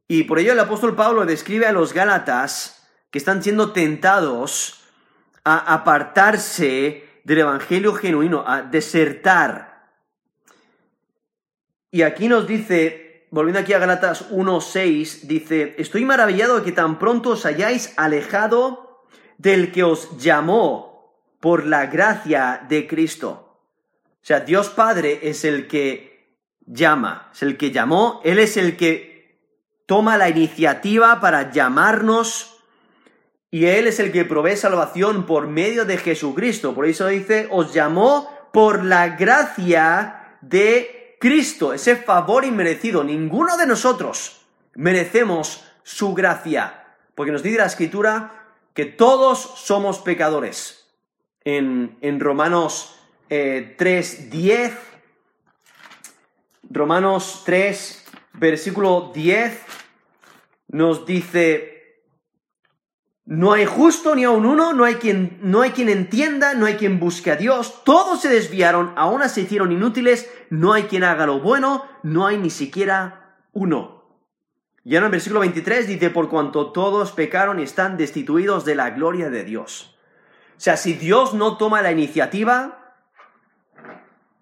Y 0.08 0.24
por 0.24 0.40
ello 0.40 0.54
el 0.54 0.60
apóstol 0.60 0.96
Pablo 0.96 1.26
describe 1.26 1.68
a 1.68 1.72
los 1.72 1.94
Gálatas 1.94 2.79
que 3.12 3.18
están 3.18 3.42
siendo 3.44 3.72
tentados 3.72 4.82
a 5.44 5.74
apartarse 5.74 7.22
del 7.24 7.40
Evangelio 7.40 7.94
genuino, 7.94 8.44
a 8.48 8.62
desertar. 8.62 9.90
Y 11.92 12.04
aquí 12.04 12.28
nos 12.28 12.48
dice, 12.48 13.28
volviendo 13.32 13.60
aquí 13.60 13.74
a 13.74 13.80
Galatas 13.80 14.30
1.6, 14.32 15.22
dice, 15.22 15.76
estoy 15.78 16.06
maravillado 16.06 16.60
de 16.60 16.66
que 16.66 16.72
tan 16.72 17.00
pronto 17.00 17.32
os 17.32 17.46
hayáis 17.46 17.94
alejado 17.98 19.06
del 19.38 19.72
que 19.72 19.84
os 19.84 20.18
llamó 20.18 21.16
por 21.40 21.66
la 21.66 21.88
gracia 21.88 22.66
de 22.68 22.88
Cristo. 22.88 23.64
O 24.22 24.26
sea, 24.26 24.42
Dios 24.42 24.70
Padre 24.70 25.20
es 25.24 25.46
el 25.46 25.68
que 25.68 26.38
llama, 26.66 27.30
es 27.34 27.42
el 27.42 27.58
que 27.58 27.72
llamó, 27.72 28.22
Él 28.24 28.38
es 28.38 28.58
el 28.58 28.78
que 28.78 29.10
toma 29.86 30.18
la 30.18 30.30
iniciativa 30.30 31.20
para 31.20 31.52
llamarnos 31.52 32.59
y 33.52 33.66
Él 33.66 33.88
es 33.88 34.00
el 34.00 34.12
que 34.12 34.26
provee 34.26 34.56
salvación 34.56 35.26
por 35.26 35.48
medio 35.48 35.86
de 35.86 35.98
Jesucristo. 35.98 36.76
Por 36.76 36.86
eso 36.86 37.08
dice, 37.08 37.48
os 37.50 37.74
llamó 37.74 38.30
por 38.52 38.84
la 38.84 39.10
gracia 39.10 40.38
de 40.42 41.18
Cristo, 41.20 41.74
ese 41.74 41.96
favor 41.96 42.46
inmerecido. 42.46 43.04
Ninguno 43.04 43.58
de 43.58 43.66
nosotros 43.66 44.46
merecemos 44.76 45.66
su 45.84 46.14
gracia, 46.14 46.96
porque 47.16 47.32
nos 47.32 47.44
dice 47.44 47.58
la 47.58 47.66
Escritura 47.66 48.56
que 48.74 48.86
todos 48.86 49.40
somos 49.40 50.00
pecadores. 50.00 50.76
En, 51.44 51.98
en 52.02 52.20
Romanos 52.20 53.00
eh, 53.30 53.76
3.10, 53.78 54.74
Romanos 56.70 57.44
3, 57.46 58.06
versículo 58.34 59.12
10, 59.14 59.60
nos 60.70 61.06
dice, 61.06 61.79
no 63.30 63.54
hay 63.54 63.66
justo 63.66 64.16
ni 64.16 64.24
aun 64.24 64.44
uno, 64.44 64.74
no 64.74 64.86
hay 64.86 64.96
quien, 64.96 65.38
no 65.44 65.62
hay 65.62 65.70
quien 65.70 65.88
entienda, 65.88 66.56
no 66.56 66.66
hay 66.66 66.78
quien 66.78 67.00
busque 67.00 67.30
a 67.30 67.36
Dios. 67.36 67.84
Todos 67.84 68.22
se 68.22 68.28
desviaron, 68.28 68.92
aún 68.96 69.22
se 69.30 69.42
hicieron 69.42 69.72
inútiles, 69.72 70.28
no 70.50 70.74
hay 70.74 70.86
quien 70.86 71.04
haga 71.04 71.28
lo 71.28 71.40
bueno, 71.40 71.86
no 72.02 72.26
hay 72.26 72.40
ni 72.40 72.50
siquiera 72.50 73.38
uno. 73.54 74.04
Y 74.84 74.96
en 74.96 75.04
el 75.04 75.12
versículo 75.12 75.42
23 75.42 75.88
dice, 75.88 76.10
por 76.10 76.28
cuanto 76.28 76.72
todos 76.72 77.12
pecaron 77.12 77.60
y 77.60 77.64
están 77.64 77.98
destituidos 77.98 78.66
de 78.66 78.74
la 78.74 78.90
gloria 78.90 79.30
de 79.30 79.44
Dios. 79.44 79.96
O 80.58 80.60
sea, 80.60 80.76
si 80.76 80.94
Dios 80.94 81.36
no 81.36 81.58
toma 81.58 81.84
la 81.84 81.92
iniciativa, 81.92 82.96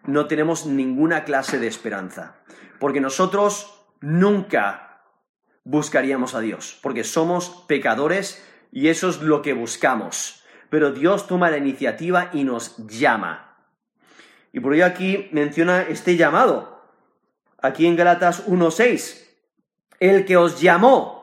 no 0.05 0.27
tenemos 0.27 0.65
ninguna 0.65 1.25
clase 1.25 1.59
de 1.59 1.67
esperanza. 1.67 2.37
Porque 2.79 3.01
nosotros 3.01 3.83
nunca 3.99 5.01
buscaríamos 5.65 6.35
a 6.35 6.39
Dios, 6.39 6.79
porque 6.81 7.03
somos 7.03 7.65
pecadores 7.67 8.46
y 8.71 8.89
eso 8.89 9.09
es 9.09 9.21
lo 9.21 9.41
que 9.41 9.53
buscamos. 9.53 10.43
Pero 10.69 10.91
Dios 10.91 11.27
toma 11.27 11.49
la 11.49 11.57
iniciativa 11.57 12.29
y 12.33 12.43
nos 12.43 12.77
llama. 12.87 13.57
Y 14.51 14.59
por 14.59 14.73
ello 14.73 14.85
aquí 14.85 15.29
menciona 15.31 15.83
este 15.83 16.17
llamado. 16.17 16.83
Aquí 17.61 17.85
en 17.85 17.95
Galatas 17.95 18.47
1.6. 18.47 19.23
El 19.99 20.25
que 20.25 20.37
os 20.37 20.59
llamó 20.61 21.17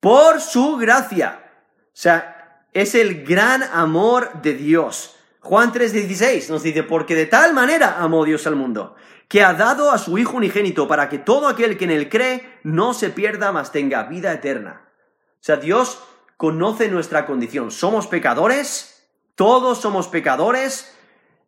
por 0.00 0.40
su 0.40 0.76
gracia. 0.76 1.44
O 1.86 2.00
sea, 2.00 2.64
es 2.72 2.94
el 2.94 3.24
gran 3.24 3.62
amor 3.62 4.42
de 4.42 4.54
Dios. 4.54 5.16
Juan 5.40 5.72
3:16 5.72 6.50
nos 6.50 6.62
dice, 6.62 6.82
porque 6.82 7.14
de 7.14 7.26
tal 7.26 7.54
manera 7.54 7.98
amó 7.98 8.24
Dios 8.24 8.46
al 8.46 8.56
mundo, 8.56 8.96
que 9.28 9.42
ha 9.42 9.54
dado 9.54 9.90
a 9.90 9.98
su 9.98 10.18
Hijo 10.18 10.36
unigénito 10.36 10.86
para 10.86 11.08
que 11.08 11.18
todo 11.18 11.48
aquel 11.48 11.78
que 11.78 11.84
en 11.84 11.90
él 11.90 12.08
cree 12.08 12.58
no 12.64 12.94
se 12.94 13.10
pierda, 13.10 13.52
mas 13.52 13.72
tenga 13.72 14.04
vida 14.04 14.32
eterna. 14.32 14.88
O 15.34 15.40
sea, 15.40 15.56
Dios 15.56 16.02
conoce 16.38 16.88
nuestra 16.88 17.26
condición. 17.26 17.70
Somos 17.70 18.06
pecadores, 18.06 19.04
todos 19.34 19.80
somos 19.80 20.08
pecadores. 20.08 20.96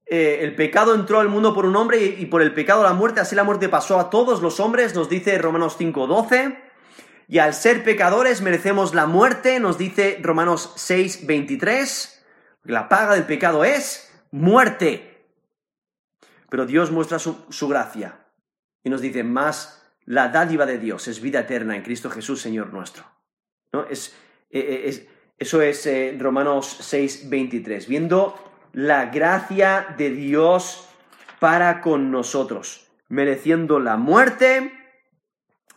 Eh, 0.04 0.40
el 0.42 0.56
pecado 0.56 0.94
entró 0.94 1.20
al 1.20 1.28
mundo 1.28 1.54
por 1.54 1.64
un 1.64 1.76
hombre 1.76 2.04
y, 2.04 2.26
por 2.26 2.42
el 2.42 2.52
pecado 2.52 2.82
la 2.82 2.92
muerte, 2.92 3.20
así 3.20 3.36
la 3.36 3.44
muerte 3.44 3.68
pasó 3.68 3.98
a 4.00 4.10
todos 4.10 4.42
los 4.42 4.58
hombres, 4.58 4.94
nos 4.94 5.08
dice 5.08 5.38
Romanos 5.38 5.78
5.12. 5.78 6.58
Y 7.28 7.38
al 7.38 7.54
ser 7.54 7.84
pecadores 7.84 8.42
merecemos 8.42 8.92
la 8.92 9.06
muerte, 9.06 9.60
nos 9.60 9.78
dice 9.78 10.18
Romanos 10.20 10.74
6.23. 10.76 12.20
La 12.64 12.88
paga 12.88 13.14
del 13.14 13.24
pecado 13.24 13.62
es 13.62 14.12
muerte. 14.32 15.24
Pero 16.48 16.66
Dios 16.66 16.90
muestra 16.90 17.20
su, 17.20 17.46
su 17.48 17.68
gracia 17.68 18.26
y 18.82 18.90
nos 18.90 19.00
dice, 19.00 19.22
más 19.22 19.88
la 20.04 20.30
dádiva 20.30 20.66
de 20.66 20.78
Dios 20.78 21.06
es 21.06 21.20
vida 21.20 21.38
eterna 21.38 21.76
en 21.76 21.82
Cristo 21.82 22.10
Jesús, 22.10 22.42
Señor 22.42 22.72
nuestro. 22.72 23.04
¿No? 23.72 23.84
Es, 23.84 24.12
eh, 24.50 24.82
es, 24.86 25.06
eso 25.38 25.62
es 25.62 25.86
eh, 25.86 26.16
Romanos 26.18 26.76
6, 26.80 27.30
23. 27.30 27.88
Viendo 27.88 28.34
la 28.72 29.06
gracia 29.06 29.94
de 29.96 30.10
Dios 30.10 30.86
para 31.38 31.80
con 31.80 32.10
nosotros, 32.10 32.88
mereciendo 33.08 33.80
la 33.80 33.96
muerte, 33.96 34.72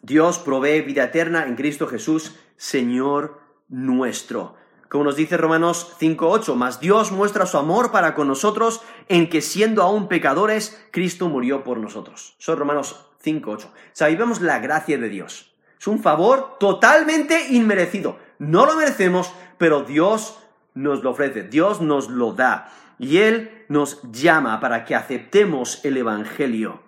Dios 0.01 0.39
provee 0.39 0.81
vida 0.81 1.05
eterna 1.05 1.45
en 1.45 1.55
Cristo 1.55 1.87
Jesús, 1.87 2.35
Señor 2.57 3.39
nuestro. 3.69 4.55
Como 4.89 5.05
nos 5.05 5.15
dice 5.15 5.37
Romanos 5.37 5.95
5.8, 5.99 6.53
mas 6.55 6.79
Dios 6.79 7.11
muestra 7.11 7.45
su 7.45 7.57
amor 7.57 7.91
para 7.91 8.13
con 8.13 8.27
nosotros 8.27 8.81
en 9.07 9.29
que 9.29 9.41
siendo 9.41 9.81
aún 9.81 10.07
pecadores, 10.07 10.85
Cristo 10.91 11.29
murió 11.29 11.63
por 11.63 11.79
nosotros. 11.79 12.35
Son 12.37 12.59
Romanos 12.59 13.07
5.8. 13.23 13.65
O 13.65 13.71
sea, 13.93 14.07
ahí 14.07 14.15
vemos 14.15 14.41
la 14.41 14.59
gracia 14.59 14.97
de 14.97 15.09
Dios. 15.09 15.55
Es 15.79 15.87
un 15.87 15.99
favor 15.99 16.57
totalmente 16.59 17.47
inmerecido. 17.49 18.19
No 18.43 18.65
lo 18.65 18.75
merecemos, 18.75 19.33
pero 19.57 19.83
Dios 19.83 20.37
nos 20.73 21.03
lo 21.03 21.11
ofrece, 21.11 21.43
Dios 21.43 21.81
nos 21.81 22.09
lo 22.09 22.33
da. 22.33 22.71
Y 22.99 23.17
Él 23.19 23.65
nos 23.69 24.01
llama 24.11 24.59
para 24.59 24.85
que 24.85 24.95
aceptemos 24.95 25.83
el 25.85 25.97
Evangelio. 25.97 26.83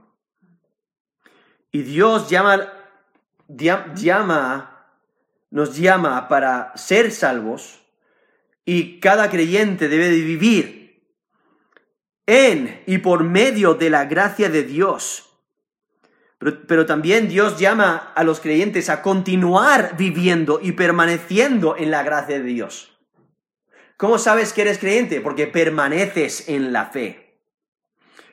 Y 1.72 1.84
Dios 1.84 2.30
llama, 2.30 2.72
nos 5.50 5.78
llama 5.78 6.28
para 6.28 6.76
ser 6.76 7.12
salvos 7.12 7.82
y 8.66 9.00
cada 9.00 9.30
creyente 9.30 9.88
debe 9.88 10.10
de 10.10 10.22
vivir 10.22 11.04
en 12.26 12.84
y 12.88 12.98
por 13.00 13.24
medio 13.24 13.76
de 13.76 13.90
la 13.90 14.06
gracia 14.06 14.50
de 14.50 14.64
Dios. 14.64 15.25
Pero, 16.68 16.86
también 16.86 17.28
Dios 17.28 17.60
llama 17.60 18.12
a 18.14 18.24
los 18.24 18.40
creyentes 18.40 18.90
a 18.90 19.02
continuar 19.02 19.96
viviendo 19.98 20.60
y 20.62 20.74
permaneciendo 20.74 21.76
en 21.76 21.90
la 21.90 22.04
gracia 22.04 22.38
de 22.38 22.44
Dios. 22.44 22.96
¿Cómo 23.98 24.20
sabes 24.20 24.54
que 24.54 24.62
eres 24.62 24.78
creyente? 24.78 25.22
Porque 25.22 25.48
permaneces 25.48 26.48
en 26.48 26.72
la 26.72 26.88
fe. 26.88 27.40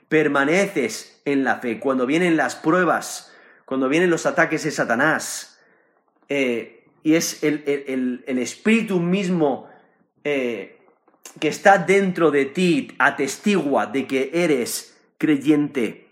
Permaneces 0.09 1.23
en 1.25 1.43
la 1.43 1.61
fe. 1.61 1.81
Cuando 1.81 2.05
vienen 2.05 2.37
las 2.37 2.55
pruebas, 2.55 3.33
cuando 3.65 3.89
vienen 3.89 4.11
los 4.11 4.27
ataques 4.27 4.65
de 4.65 4.73
Satanás, 4.73 5.59
eh, 6.29 6.85
y 7.03 7.15
es 7.15 7.43
el, 7.43 8.25
espíritu 8.27 9.01
mismo 9.01 9.71
eh, 10.25 10.81
que 11.41 11.49
está 11.49 11.79
dentro 11.79 12.31
de 12.31 12.45
ti, 12.45 12.95
atestigua 12.99 13.87
de 13.87 14.07
que 14.07 14.31
eres 14.35 14.99
creyente. 15.17 16.12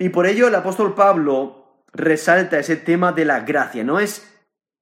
Y 0.00 0.08
por 0.08 0.26
ello 0.26 0.48
el 0.48 0.54
apóstol 0.54 0.94
Pablo 0.94 1.84
resalta 1.92 2.58
ese 2.58 2.76
tema 2.76 3.12
de 3.12 3.26
la 3.26 3.40
gracia, 3.40 3.84
¿no? 3.84 4.00
Es, 4.00 4.34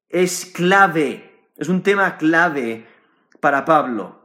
es 0.08 0.46
clave, 0.46 1.50
es 1.56 1.68
un 1.68 1.82
tema 1.82 2.16
clave 2.18 2.86
para 3.40 3.64
Pablo. 3.64 4.20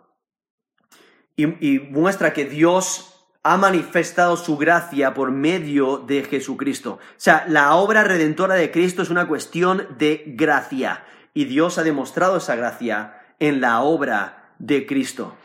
Y, 1.35 1.45
y 1.67 1.79
muestra 1.79 2.31
que 2.31 2.45
Dios 2.45 3.27
ha 3.41 3.57
manifestado 3.57 4.37
su 4.37 4.55
gracia 4.55 5.15
por 5.15 5.31
medio 5.31 5.97
de 5.97 6.23
Jesucristo. 6.25 6.99
O 7.01 7.17
sea, 7.17 7.43
la 7.47 7.73
obra 7.73 8.03
redentora 8.03 8.53
de 8.53 8.69
Cristo 8.69 9.01
es 9.01 9.09
una 9.09 9.27
cuestión 9.27 9.87
de 9.97 10.23
gracia. 10.27 11.05
Y 11.33 11.45
Dios 11.45 11.79
ha 11.79 11.83
demostrado 11.83 12.37
esa 12.37 12.55
gracia 12.55 13.19
en 13.39 13.61
la 13.61 13.81
obra 13.81 14.53
de 14.59 14.85
Cristo. 14.85 15.35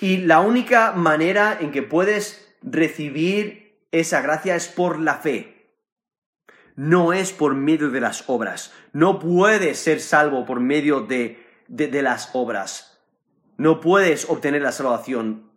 Y 0.00 0.16
la 0.16 0.40
única 0.40 0.92
manera 0.92 1.58
en 1.60 1.72
que 1.72 1.82
puedes 1.82 2.56
recibir 2.62 3.63
esa 4.00 4.20
gracia 4.22 4.56
es 4.56 4.66
por 4.66 4.98
la 4.98 5.18
fe. 5.18 5.70
No 6.74 7.12
es 7.12 7.32
por 7.32 7.54
medio 7.54 7.90
de 7.90 8.00
las 8.00 8.24
obras. 8.28 8.72
No 8.92 9.20
puedes 9.20 9.78
ser 9.78 10.00
salvo 10.00 10.44
por 10.44 10.58
medio 10.58 11.02
de, 11.02 11.46
de, 11.68 12.02
las 12.02 12.30
obras. 12.32 12.98
No 13.56 13.80
puedes 13.80 14.28
obtener 14.28 14.62
la 14.62 14.72
salvación 14.72 15.52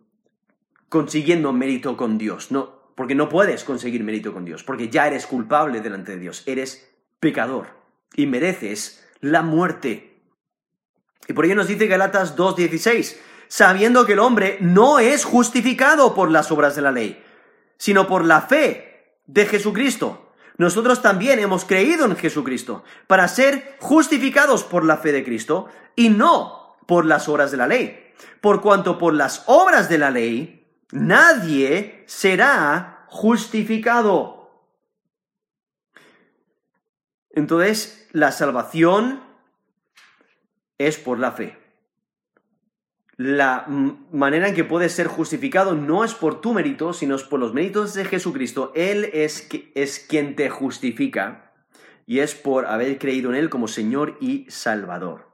consiguiendo 0.88 1.52
mérito 1.52 1.96
con 1.96 2.16
Dios. 2.16 2.52
No, 2.52 2.92
porque 2.94 3.16
no 3.16 3.28
puedes 3.28 3.64
conseguir 3.64 4.04
mérito 4.04 4.32
con 4.32 4.44
Dios, 4.44 4.62
porque 4.62 4.88
ya 4.88 5.08
eres 5.08 5.26
culpable 5.26 5.80
delante 5.80 6.12
de 6.12 6.20
Dios. 6.20 6.44
Eres 6.46 6.88
pecador 7.18 7.66
y 8.14 8.26
mereces 8.26 9.04
la 9.20 9.42
muerte. 9.42 10.22
Y 11.26 11.32
por 11.32 11.44
ello 11.44 11.56
nos 11.56 11.66
dice 11.66 11.88
Galatas 11.88 12.36
2.16, 12.36 13.16
sabiendo 13.48 14.06
que 14.06 14.12
el 14.12 14.20
hombre 14.20 14.58
no 14.60 15.00
es 15.00 15.24
justificado 15.24 16.14
por 16.14 16.30
las 16.30 16.52
obras 16.52 16.76
de 16.76 16.82
la 16.82 16.92
ley, 16.92 17.24
sino 17.78 18.06
por 18.06 18.24
la 18.24 18.42
fe 18.42 19.20
de 19.26 19.46
Jesucristo. 19.46 20.32
Nosotros 20.56 21.00
también 21.00 21.38
hemos 21.38 21.64
creído 21.64 22.04
en 22.04 22.16
Jesucristo 22.16 22.82
para 23.06 23.28
ser 23.28 23.76
justificados 23.78 24.64
por 24.64 24.84
la 24.84 24.96
fe 24.96 25.12
de 25.12 25.24
Cristo 25.24 25.68
y 25.94 26.08
no 26.08 26.76
por 26.86 27.04
las 27.04 27.28
obras 27.28 27.50
de 27.50 27.56
la 27.56 27.68
ley. 27.68 28.12
Por 28.40 28.60
cuanto 28.60 28.98
por 28.98 29.14
las 29.14 29.44
obras 29.46 29.88
de 29.88 29.98
la 29.98 30.10
ley 30.10 30.66
nadie 30.90 32.04
será 32.06 33.06
justificado. 33.08 34.38
Entonces, 37.30 38.08
la 38.12 38.32
salvación 38.32 39.22
es 40.78 40.98
por 40.98 41.18
la 41.18 41.32
fe. 41.32 41.67
La 43.18 43.66
manera 44.12 44.46
en 44.46 44.54
que 44.54 44.62
puedes 44.62 44.92
ser 44.92 45.08
justificado 45.08 45.74
no 45.74 46.04
es 46.04 46.14
por 46.14 46.40
tu 46.40 46.54
mérito, 46.54 46.92
sino 46.92 47.16
es 47.16 47.24
por 47.24 47.40
los 47.40 47.52
méritos 47.52 47.92
de 47.94 48.04
Jesucristo. 48.04 48.70
Él 48.76 49.10
es, 49.12 49.48
es 49.74 49.98
quien 49.98 50.36
te 50.36 50.48
justifica 50.48 51.52
y 52.06 52.20
es 52.20 52.36
por 52.36 52.66
haber 52.66 52.96
creído 52.98 53.30
en 53.30 53.36
Él 53.36 53.50
como 53.50 53.66
Señor 53.66 54.16
y 54.20 54.46
Salvador. 54.48 55.26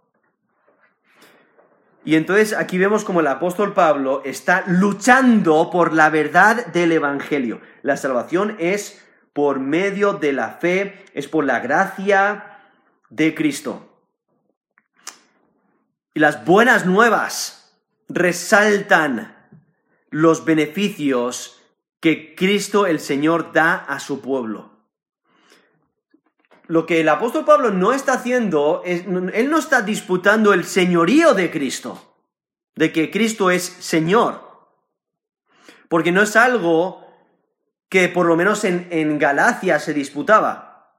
Y 2.06 2.16
entonces 2.16 2.54
aquí 2.54 2.78
vemos 2.78 3.04
como 3.04 3.20
el 3.20 3.26
apóstol 3.26 3.74
Pablo 3.74 4.22
está 4.24 4.64
luchando 4.66 5.68
por 5.70 5.92
la 5.92 6.08
verdad 6.08 6.66
del 6.68 6.90
Evangelio. 6.90 7.60
La 7.82 7.98
salvación 7.98 8.56
es 8.60 9.04
por 9.34 9.60
medio 9.60 10.14
de 10.14 10.32
la 10.32 10.52
fe, 10.52 11.04
es 11.12 11.28
por 11.28 11.44
la 11.44 11.60
gracia 11.60 12.60
de 13.10 13.34
Cristo. 13.34 13.90
Y 16.14 16.20
las 16.20 16.46
buenas 16.46 16.86
nuevas 16.86 17.63
resaltan 18.08 19.34
los 20.10 20.44
beneficios 20.44 21.60
que 22.00 22.34
Cristo 22.34 22.86
el 22.86 23.00
Señor 23.00 23.52
da 23.52 23.74
a 23.74 23.98
su 23.98 24.20
pueblo. 24.20 24.70
Lo 26.66 26.86
que 26.86 27.00
el 27.00 27.08
apóstol 27.08 27.44
Pablo 27.44 27.70
no 27.70 27.92
está 27.92 28.14
haciendo 28.14 28.82
es, 28.84 29.04
él 29.06 29.50
no 29.50 29.58
está 29.58 29.82
disputando 29.82 30.52
el 30.52 30.64
señorío 30.64 31.34
de 31.34 31.50
Cristo, 31.50 32.16
de 32.74 32.92
que 32.92 33.10
Cristo 33.10 33.50
es 33.50 33.64
Señor, 33.64 34.40
porque 35.88 36.12
no 36.12 36.22
es 36.22 36.36
algo 36.36 37.06
que 37.88 38.08
por 38.08 38.26
lo 38.26 38.34
menos 38.36 38.64
en, 38.64 39.18
Galacia 39.18 39.78
se 39.78 39.92
disputaba. 39.92 40.96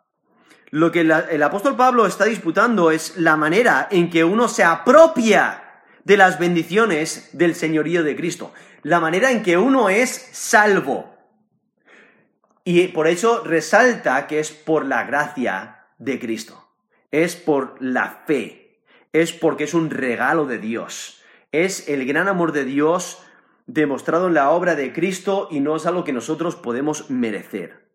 Lo 0.71 0.91
que 0.91 1.01
el 1.01 1.43
apóstol 1.43 1.75
Pablo 1.75 2.05
está 2.05 2.25
disputando 2.25 2.91
es 2.91 3.17
la 3.17 3.35
manera 3.35 3.87
en 3.91 4.09
que 4.09 4.23
uno 4.23 4.47
se 4.47 4.63
apropia 4.63 5.64
de 6.05 6.17
las 6.17 6.39
bendiciones 6.39 7.29
del 7.33 7.55
señorío 7.55 8.03
de 8.03 8.15
Cristo, 8.15 8.53
la 8.83 9.01
manera 9.01 9.31
en 9.31 9.43
que 9.43 9.57
uno 9.57 9.89
es 9.89 10.29
salvo. 10.31 11.13
Y 12.63 12.87
por 12.89 13.07
eso 13.07 13.43
resalta 13.43 14.25
que 14.27 14.39
es 14.39 14.51
por 14.51 14.85
la 14.85 15.03
gracia 15.03 15.87
de 15.97 16.19
Cristo, 16.19 16.69
es 17.11 17.35
por 17.35 17.75
la 17.81 18.23
fe, 18.25 18.79
es 19.11 19.33
porque 19.33 19.65
es 19.65 19.73
un 19.73 19.89
regalo 19.89 20.45
de 20.45 20.59
Dios, 20.59 21.21
es 21.51 21.89
el 21.89 22.05
gran 22.05 22.27
amor 22.27 22.51
de 22.51 22.65
Dios 22.65 23.19
demostrado 23.67 24.27
en 24.27 24.35
la 24.35 24.51
obra 24.51 24.75
de 24.75 24.93
Cristo 24.93 25.47
y 25.49 25.59
no 25.59 25.75
es 25.75 25.85
algo 25.85 26.03
que 26.03 26.13
nosotros 26.13 26.55
podemos 26.55 27.09
merecer. 27.09 27.85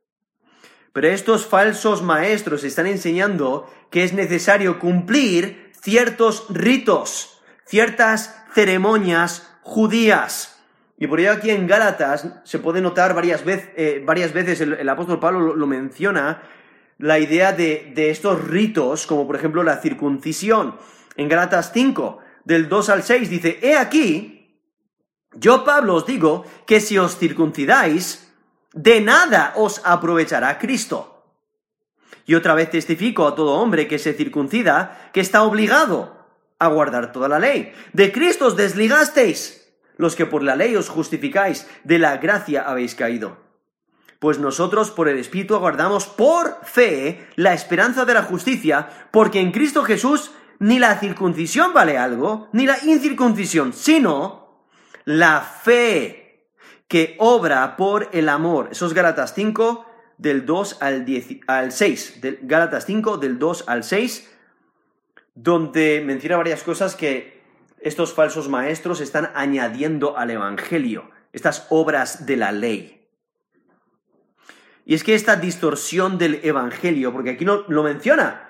Pero 0.92 1.08
estos 1.08 1.46
falsos 1.46 2.02
maestros 2.02 2.64
están 2.64 2.88
enseñando 2.88 3.70
que 3.90 4.02
es 4.02 4.12
necesario 4.12 4.80
cumplir 4.80 5.70
ciertos 5.80 6.46
ritos, 6.48 7.29
ciertas 7.70 8.36
ceremonias 8.52 9.48
judías. 9.62 10.60
Y 10.98 11.06
por 11.06 11.20
ello 11.20 11.32
aquí 11.32 11.50
en 11.50 11.68
Gálatas 11.68 12.26
se 12.42 12.58
puede 12.58 12.80
notar 12.80 13.14
varias, 13.14 13.42
eh, 13.46 14.04
veces, 14.04 14.60
el, 14.60 14.88
apóstol 14.88 15.20
Pablo 15.20 15.54
lo, 15.54 15.66
menciona, 15.68 16.42
la 16.98 17.20
idea 17.20 17.52
de, 17.52 17.92
de, 17.94 18.10
estos 18.10 18.44
ritos, 18.44 19.06
como 19.06 19.24
por 19.26 19.36
ejemplo 19.36 19.62
la 19.62 19.76
circuncisión. 19.76 20.76
En 21.16 21.28
Gálatas 21.28 21.70
5, 21.72 22.18
del 22.44 22.68
2 22.68 22.88
al 22.90 23.02
6, 23.04 23.30
dice, 23.30 23.60
he 23.62 23.76
aquí, 23.76 24.58
yo, 25.34 25.64
Pablo, 25.64 25.94
os 25.94 26.06
digo 26.06 26.44
que 26.66 26.80
si 26.80 26.98
os 26.98 27.16
circuncidáis, 27.16 28.32
de 28.74 29.00
nada 29.00 29.52
os 29.54 29.80
aprovechará 29.84 30.58
Cristo. 30.58 31.24
Y 32.26 32.34
otra 32.34 32.54
vez 32.54 32.68
testifico 32.70 33.28
a 33.28 33.36
todo 33.36 33.54
hombre 33.54 33.86
que 33.86 34.00
se 34.00 34.12
circuncida 34.12 35.10
que 35.12 35.20
está 35.20 35.44
obligado 35.44 36.19
a 36.60 36.68
guardar 36.68 37.10
toda 37.10 37.28
la 37.28 37.40
ley. 37.40 37.72
De 37.92 38.12
Cristo 38.12 38.46
os 38.46 38.56
desligasteis, 38.56 39.74
los 39.96 40.14
que 40.14 40.26
por 40.26 40.44
la 40.44 40.54
ley 40.54 40.76
os 40.76 40.88
justificáis, 40.88 41.66
de 41.82 41.98
la 41.98 42.18
gracia 42.18 42.62
habéis 42.62 42.94
caído. 42.94 43.38
Pues 44.20 44.38
nosotros 44.38 44.90
por 44.90 45.08
el 45.08 45.18
Espíritu 45.18 45.56
aguardamos 45.56 46.06
por 46.06 46.60
fe 46.62 47.26
la 47.36 47.54
esperanza 47.54 48.04
de 48.04 48.14
la 48.14 48.22
justicia, 48.22 49.08
porque 49.10 49.40
en 49.40 49.50
Cristo 49.50 49.82
Jesús 49.82 50.30
ni 50.58 50.78
la 50.78 50.98
circuncisión 50.98 51.72
vale 51.72 51.96
algo, 51.96 52.48
ni 52.52 52.66
la 52.66 52.76
incircuncisión, 52.84 53.72
sino 53.72 54.66
la 55.06 55.40
fe 55.40 56.50
que 56.86 57.16
obra 57.18 57.76
por 57.76 58.10
el 58.12 58.28
amor. 58.28 58.68
Eso 58.72 58.86
es 58.86 58.92
Gálatas 58.92 59.32
5 59.34 59.86
del 60.18 60.44
2 60.44 60.78
al, 60.82 61.06
10, 61.06 61.40
al 61.46 61.72
6. 61.72 62.20
Del, 62.20 62.40
Gálatas 62.42 62.84
5 62.84 63.16
del 63.16 63.38
2 63.38 63.64
al 63.68 63.84
6, 63.84 64.30
donde 65.42 66.02
menciona 66.04 66.36
varias 66.36 66.62
cosas 66.62 66.96
que 66.96 67.40
estos 67.80 68.12
falsos 68.12 68.48
maestros 68.48 69.00
están 69.00 69.30
añadiendo 69.34 70.16
al 70.18 70.30
Evangelio, 70.30 71.10
estas 71.32 71.66
obras 71.70 72.26
de 72.26 72.36
la 72.36 72.52
ley. 72.52 73.08
Y 74.84 74.94
es 74.94 75.04
que 75.04 75.14
esta 75.14 75.36
distorsión 75.36 76.18
del 76.18 76.40
Evangelio, 76.42 77.12
porque 77.12 77.30
aquí 77.30 77.44
no 77.44 77.64
lo 77.68 77.82
menciona, 77.82 78.48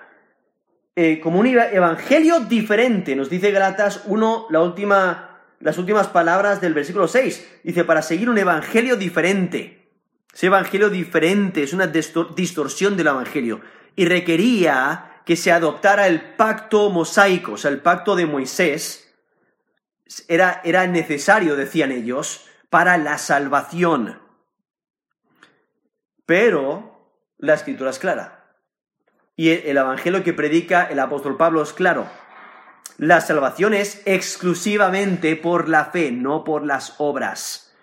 eh, 0.95 1.19
como 1.21 1.39
un 1.39 1.47
evangelio 1.47 2.41
diferente, 2.41 3.15
nos 3.15 3.29
dice 3.29 3.51
Gálatas 3.51 4.03
1, 4.07 4.47
la 4.49 4.61
última 4.61 5.31
las 5.61 5.77
últimas 5.77 6.07
palabras 6.07 6.59
del 6.59 6.73
versículo 6.73 7.07
6. 7.07 7.59
Dice, 7.63 7.83
para 7.83 8.01
seguir 8.01 8.29
un 8.29 8.37
evangelio 8.37 8.95
diferente. 8.95 9.89
Ese 10.33 10.47
evangelio 10.47 10.89
diferente 10.89 11.63
es 11.63 11.73
una 11.73 11.87
distorsión 11.87 12.97
del 12.97 13.07
evangelio. 13.07 13.61
Y 13.95 14.05
requería 14.05 15.10
que 15.25 15.35
se 15.35 15.51
adoptara 15.51 16.07
el 16.07 16.35
pacto 16.35 16.89
mosaico, 16.89 17.53
o 17.53 17.57
sea, 17.57 17.71
el 17.71 17.81
pacto 17.81 18.15
de 18.15 18.25
Moisés. 18.25 19.13
Era, 20.27 20.61
era 20.63 20.87
necesario, 20.87 21.55
decían 21.55 21.91
ellos, 21.91 22.45
para 22.69 22.97
la 22.97 23.17
salvación. 23.17 24.21
Pero 26.25 27.13
la 27.37 27.53
escritura 27.53 27.91
es 27.91 27.99
clara. 27.99 28.55
Y 29.35 29.49
el 29.49 29.77
evangelio 29.77 30.23
que 30.23 30.33
predica 30.33 30.83
el 30.83 30.99
apóstol 30.99 31.37
Pablo 31.37 31.61
es 31.61 31.73
claro 31.73 32.09
la 33.01 33.19
salvación 33.19 33.73
es 33.73 34.03
exclusivamente 34.05 35.35
por 35.35 35.67
la 35.67 35.85
fe, 35.85 36.11
no 36.11 36.43
por 36.43 36.63
las 36.63 36.93
obras. 36.99 37.73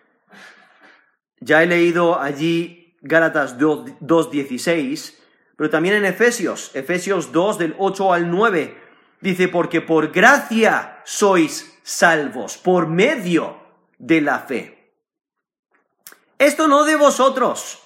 Ya 1.41 1.61
he 1.61 1.67
leído 1.67 2.21
allí 2.21 2.97
Gálatas 3.01 3.59
2.16, 3.59 5.18
pero 5.59 5.71
también 5.71 5.97
en 5.97 6.05
Efesios, 6.05 6.71
Efesios 6.75 7.33
2 7.33 7.59
del 7.59 7.75
8 7.79 8.13
al 8.13 8.31
9, 8.31 8.81
dice, 9.21 9.49
porque 9.49 9.81
por 9.81 10.13
gracia 10.13 11.03
sois 11.05 11.77
salvos, 11.83 12.57
por 12.57 12.87
medio 12.87 13.59
de 13.99 14.21
la 14.21 14.39
fe. 14.39 14.95
Esto 16.39 16.69
no 16.69 16.85
de 16.85 16.95
vosotros, 16.95 17.83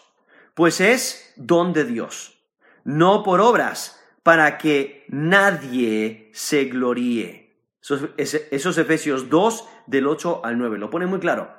pues 0.53 0.83
es 0.83 1.33
don 1.37 1.73
de 1.73 1.87
Dios, 1.87 2.39
no 2.85 3.23
por 3.23 3.41
obras, 3.41 3.99
para 4.23 4.59
que 4.59 5.07
nadie 5.09 6.31
se 6.35 6.67
gloríe. 6.67 7.57
Esos, 7.81 8.77
Efesios 8.77 9.31
2 9.31 9.69
del 9.87 10.09
8 10.09 10.45
al 10.45 10.59
9 10.59 10.77
lo 10.77 10.91
pone 10.91 11.07
muy 11.07 11.21
claro. 11.21 11.57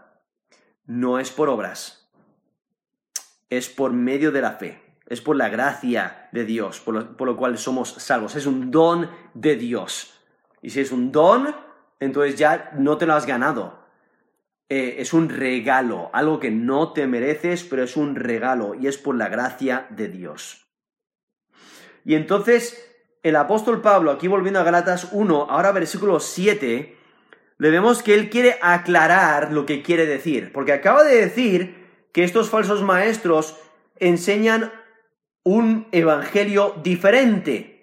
No 0.85 1.17
es 1.17 1.31
por 1.31 1.49
obras, 1.49 2.07
es 3.49 3.67
por 3.67 3.93
medio 3.93 4.31
de 4.31 4.41
la 4.41 4.51
fe, 4.51 4.82
es 5.07 5.21
por 5.21 5.35
la 5.35 5.49
gracia 5.49 6.29
de 6.31 6.45
Dios, 6.45 6.79
por 6.79 7.21
lo, 7.21 7.37
cual 7.37 7.57
somos 7.57 7.93
salvos. 7.93 8.35
Es 8.35 8.45
un 8.45 8.71
don 8.71 9.09
de 9.33 9.55
Dios. 9.55 10.19
Y 10.61 10.69
si 10.69 10.79
es 10.79 10.91
un 10.91 11.11
don, 11.11 11.55
entonces 11.99 12.35
ya 12.35 12.71
no 12.77 12.97
te 12.97 13.05
lo 13.05 13.13
has 13.13 13.25
ganado. 13.25 13.83
Eh, 14.69 14.95
es 14.99 15.13
un 15.13 15.29
regalo, 15.29 16.09
algo 16.13 16.39
que 16.39 16.51
no 16.51 16.93
te 16.93 17.05
mereces, 17.05 17.63
pero 17.63 17.83
es 17.83 17.97
un 17.97 18.15
regalo 18.15 18.75
y 18.75 18.87
es 18.87 18.97
por 18.97 19.15
la 19.15 19.29
gracia 19.29 19.87
de 19.89 20.07
Dios. 20.07 20.67
Y 22.05 22.15
entonces 22.15 22.89
el 23.23 23.35
apóstol 23.37 23.81
Pablo, 23.81 24.11
aquí 24.11 24.27
volviendo 24.27 24.59
a 24.59 24.63
Galatas 24.63 25.09
1, 25.11 25.47
ahora 25.49 25.71
versículo 25.71 26.19
7, 26.19 26.97
le 27.57 27.69
vemos 27.69 28.03
que 28.03 28.13
él 28.13 28.29
quiere 28.29 28.57
aclarar 28.61 29.53
lo 29.53 29.65
que 29.65 29.81
quiere 29.81 30.05
decir, 30.05 30.51
porque 30.51 30.73
acaba 30.73 31.03
de 31.03 31.15
decir 31.15 31.87
que 32.11 32.25
estos 32.25 32.49
falsos 32.49 32.83
maestros 32.83 33.57
enseñan 33.97 34.71
un 35.43 35.87
evangelio 35.91 36.75
diferente. 36.83 37.73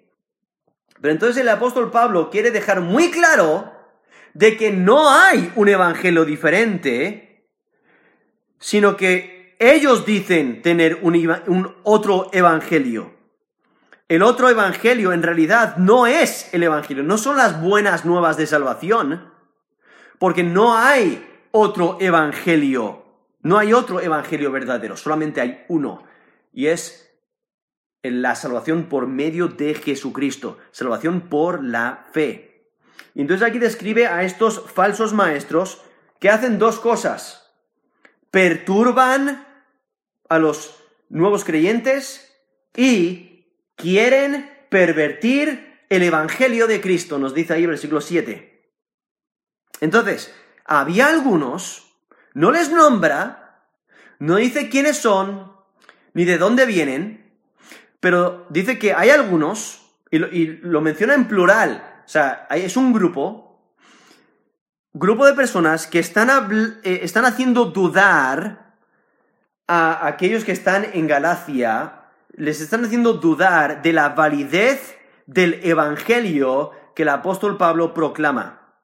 Pero 1.00 1.12
entonces 1.12 1.38
el 1.38 1.48
apóstol 1.48 1.90
Pablo 1.90 2.30
quiere 2.30 2.50
dejar 2.50 2.80
muy 2.80 3.10
claro 3.10 3.72
de 4.34 4.56
que 4.56 4.70
no 4.70 5.10
hay 5.10 5.52
un 5.56 5.68
evangelio 5.68 6.24
diferente, 6.24 7.46
sino 8.58 8.96
que 8.96 9.56
ellos 9.58 10.06
dicen 10.06 10.62
tener 10.62 11.00
un, 11.02 11.74
otro 11.82 12.30
evangelio. 12.32 13.12
El 14.08 14.22
otro 14.22 14.48
evangelio 14.48 15.12
en 15.12 15.22
realidad 15.22 15.76
no 15.76 16.06
es 16.06 16.52
el 16.52 16.62
evangelio, 16.62 17.02
no 17.02 17.16
son 17.16 17.36
las 17.36 17.60
buenas 17.62 18.04
nuevas 18.04 18.36
de 18.36 18.46
salvación, 18.46 19.32
porque 20.18 20.42
no 20.42 20.76
hay 20.76 21.26
otro 21.52 21.98
evangelio, 22.00 23.04
no 23.42 23.56
hay 23.58 23.72
otro 23.72 24.00
evangelio 24.00 24.50
verdadero, 24.50 24.96
solamente 24.96 25.40
hay 25.40 25.64
uno, 25.68 26.02
y 26.52 26.66
es 26.66 27.09
la 28.02 28.34
salvación 28.34 28.84
por 28.84 29.06
medio 29.06 29.48
de 29.48 29.74
Jesucristo, 29.74 30.58
salvación 30.70 31.22
por 31.22 31.62
la 31.62 32.06
fe. 32.12 32.70
Y 33.14 33.20
entonces 33.20 33.46
aquí 33.46 33.58
describe 33.58 34.06
a 34.06 34.22
estos 34.22 34.70
falsos 34.70 35.12
maestros 35.12 35.82
que 36.18 36.30
hacen 36.30 36.58
dos 36.58 36.80
cosas. 36.80 37.52
Perturban 38.30 39.46
a 40.28 40.38
los 40.38 40.76
nuevos 41.08 41.44
creyentes 41.44 42.36
y 42.76 43.46
quieren 43.76 44.50
pervertir 44.70 45.84
el 45.88 46.02
Evangelio 46.04 46.68
de 46.68 46.80
Cristo, 46.80 47.18
nos 47.18 47.34
dice 47.34 47.54
ahí 47.54 47.64
el 47.64 47.70
versículo 47.70 48.00
7. 48.00 48.70
Entonces, 49.80 50.32
había 50.64 51.08
algunos, 51.08 51.96
no 52.32 52.52
les 52.52 52.70
nombra, 52.70 53.66
no 54.20 54.36
dice 54.36 54.68
quiénes 54.68 54.98
son, 54.98 55.52
ni 56.14 56.24
de 56.24 56.38
dónde 56.38 56.66
vienen, 56.66 57.19
pero 58.00 58.46
dice 58.48 58.78
que 58.78 58.94
hay 58.94 59.10
algunos, 59.10 59.82
y 60.10 60.18
lo, 60.18 60.80
menciona 60.80 61.14
en 61.14 61.28
plural, 61.28 62.02
o 62.04 62.08
sea, 62.08 62.46
es 62.50 62.76
un 62.76 62.92
grupo, 62.92 63.62
grupo 64.92 65.26
de 65.26 65.34
personas 65.34 65.86
que 65.86 65.98
están, 65.98 66.80
eh, 66.82 67.00
están 67.02 67.26
haciendo 67.26 67.66
dudar 67.66 68.74
a 69.68 70.06
aquellos 70.06 70.44
que 70.44 70.52
están 70.52 70.86
en 70.94 71.06
Galacia, 71.06 72.06
les 72.32 72.60
están 72.60 72.84
haciendo 72.84 73.12
dudar 73.12 73.82
de 73.82 73.92
la 73.92 74.08
validez 74.08 74.96
del 75.26 75.60
Evangelio 75.62 76.72
que 76.96 77.02
el 77.02 77.10
apóstol 77.10 77.56
Pablo 77.56 77.94
proclama. 77.94 78.74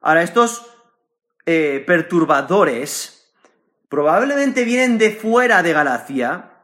Ahora, 0.00 0.22
estos 0.22 0.66
eh, 1.46 1.82
perturbadores 1.86 3.32
probablemente 3.88 4.64
vienen 4.64 4.98
de 4.98 5.12
fuera 5.12 5.62
de 5.62 5.72
Galacia 5.72 6.55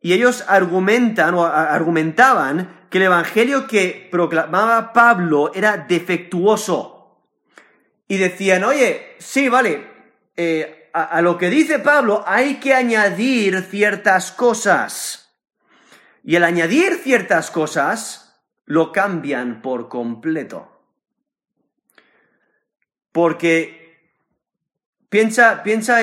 y 0.00 0.12
ellos 0.12 0.44
argumentan 0.46 1.34
o 1.34 1.44
argumentaban 1.44 2.86
que 2.90 2.98
el 2.98 3.04
Evangelio 3.04 3.66
que 3.66 4.08
proclamaba 4.10 4.92
Pablo 4.92 5.52
era 5.54 5.76
defectuoso. 5.76 7.20
Y 8.06 8.16
decían, 8.16 8.64
oye, 8.64 9.16
sí, 9.18 9.48
vale, 9.48 9.86
eh, 10.36 10.90
a 10.92 11.20
lo 11.20 11.36
que 11.36 11.50
dice 11.50 11.78
Pablo 11.78 12.24
hay 12.26 12.56
que 12.56 12.74
añadir 12.74 13.62
ciertas 13.62 14.32
cosas. 14.32 15.36
Y 16.24 16.36
al 16.36 16.44
añadir 16.44 16.96
ciertas 17.02 17.50
cosas, 17.50 18.28
lo 18.68 18.92
cambian 18.92 19.62
por 19.62 19.88
completo. 19.88 20.82
Porque 23.12 23.78
piensa, 25.08 25.62
piensa 25.62 26.00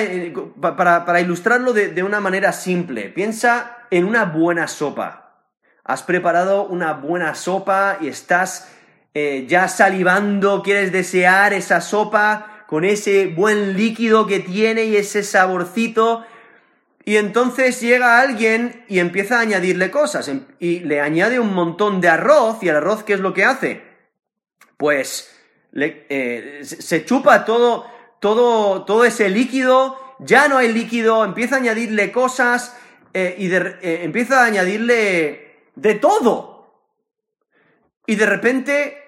para, 0.60 1.20
ilustrarlo 1.20 1.72
de, 1.72 2.02
una 2.02 2.20
manera 2.20 2.52
simple, 2.52 3.08
piensa 3.08 3.75
en 3.90 4.04
una 4.04 4.24
buena 4.24 4.68
sopa. 4.68 5.44
Has 5.84 6.02
preparado 6.02 6.66
una 6.66 6.94
buena 6.94 7.34
sopa 7.34 7.98
y 8.00 8.08
estás 8.08 8.68
eh, 9.14 9.46
ya 9.48 9.68
salivando, 9.68 10.62
quieres 10.62 10.92
desear 10.92 11.52
esa 11.52 11.80
sopa 11.80 12.64
con 12.66 12.84
ese 12.84 13.26
buen 13.26 13.76
líquido 13.76 14.26
que 14.26 14.40
tiene 14.40 14.84
y 14.84 14.96
ese 14.96 15.22
saborcito 15.22 16.24
y 17.08 17.18
entonces 17.18 17.80
llega 17.80 18.20
alguien 18.20 18.84
y 18.88 18.98
empieza 18.98 19.38
a 19.38 19.42
añadirle 19.42 19.92
cosas 19.92 20.26
em, 20.26 20.44
y 20.58 20.80
le 20.80 21.00
añade 21.00 21.38
un 21.38 21.54
montón 21.54 22.00
de 22.00 22.08
arroz 22.08 22.58
y 22.62 22.68
el 22.68 22.76
arroz 22.76 23.04
¿qué 23.04 23.12
es 23.14 23.20
lo 23.20 23.32
que 23.32 23.44
hace? 23.44 23.80
Pues 24.76 25.32
eh, 25.72 26.62
se 26.64 27.04
chupa 27.04 27.44
todo, 27.44 27.86
todo, 28.18 28.84
todo 28.84 29.04
ese 29.04 29.28
líquido, 29.28 29.96
ya 30.18 30.48
no 30.48 30.58
hay 30.58 30.72
líquido, 30.72 31.24
empieza 31.24 31.54
a 31.54 31.58
añadirle 31.58 32.10
cosas 32.10 32.76
eh, 33.18 33.34
y 33.38 33.50
eh, 33.50 34.00
empieza 34.02 34.42
a 34.42 34.44
añadirle 34.44 35.70
de 35.74 35.94
todo. 35.94 36.82
Y 38.06 38.14
de 38.14 38.26
repente 38.26 38.98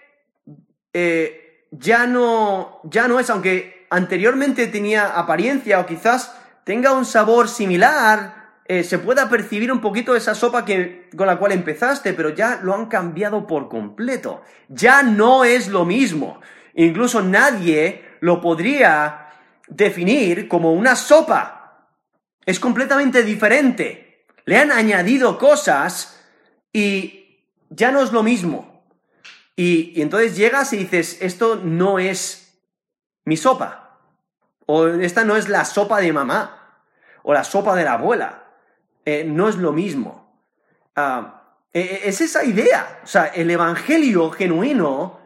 ya, 1.70 2.06
no, 2.06 2.80
ya 2.84 3.06
no 3.06 3.20
es, 3.20 3.28
aunque 3.28 3.86
anteriormente 3.90 4.66
tenía 4.68 5.18
apariencia 5.18 5.78
o 5.78 5.84
quizás 5.84 6.34
tenga 6.64 6.92
un 6.92 7.04
sabor 7.04 7.50
similar, 7.50 8.62
eh, 8.64 8.82
se 8.82 8.98
pueda 8.98 9.28
percibir 9.28 9.70
un 9.70 9.82
poquito 9.82 10.16
esa 10.16 10.34
sopa 10.34 10.64
que, 10.64 11.10
con 11.14 11.26
la 11.26 11.38
cual 11.38 11.52
empezaste, 11.52 12.14
pero 12.14 12.30
ya 12.30 12.60
lo 12.62 12.74
han 12.74 12.86
cambiado 12.86 13.46
por 13.46 13.68
completo. 13.68 14.40
Ya 14.70 15.02
no 15.02 15.44
es 15.44 15.68
lo 15.68 15.84
mismo. 15.84 16.40
Incluso 16.74 17.20
nadie 17.20 18.06
lo 18.20 18.40
podría 18.40 19.28
definir 19.68 20.48
como 20.48 20.72
una 20.72 20.96
sopa. 20.96 21.57
Es 22.48 22.60
completamente 22.60 23.24
diferente. 23.24 24.24
Le 24.46 24.56
han 24.56 24.72
añadido 24.72 25.36
cosas 25.36 26.18
y 26.72 27.44
ya 27.68 27.92
no 27.92 28.02
es 28.02 28.10
lo 28.10 28.22
mismo. 28.22 28.86
Y, 29.54 30.00
entonces 30.00 30.34
llegas 30.34 30.72
y 30.72 30.78
dices, 30.78 31.18
esto 31.20 31.56
no 31.56 31.98
es 31.98 32.58
mi 33.26 33.36
sopa. 33.36 33.98
O 34.64 34.86
esta 34.86 35.24
no 35.24 35.36
es 35.36 35.50
la 35.50 35.66
sopa 35.66 36.00
de 36.00 36.10
mamá 36.10 36.80
o 37.22 37.34
la 37.34 37.44
sopa 37.44 37.76
de 37.76 37.84
la 37.84 37.92
abuela. 37.92 38.44
Eh, 39.04 39.24
no 39.24 39.50
es 39.50 39.56
lo 39.56 39.72
mismo. 39.72 40.42
Ah, 40.96 41.58
e, 41.70 41.80
e, 41.80 42.08
es 42.08 42.22
esa 42.22 42.44
idea. 42.44 43.00
O 43.04 43.06
sea, 43.06 43.26
el 43.26 43.50
Evangelio 43.50 44.30
genuino 44.30 45.20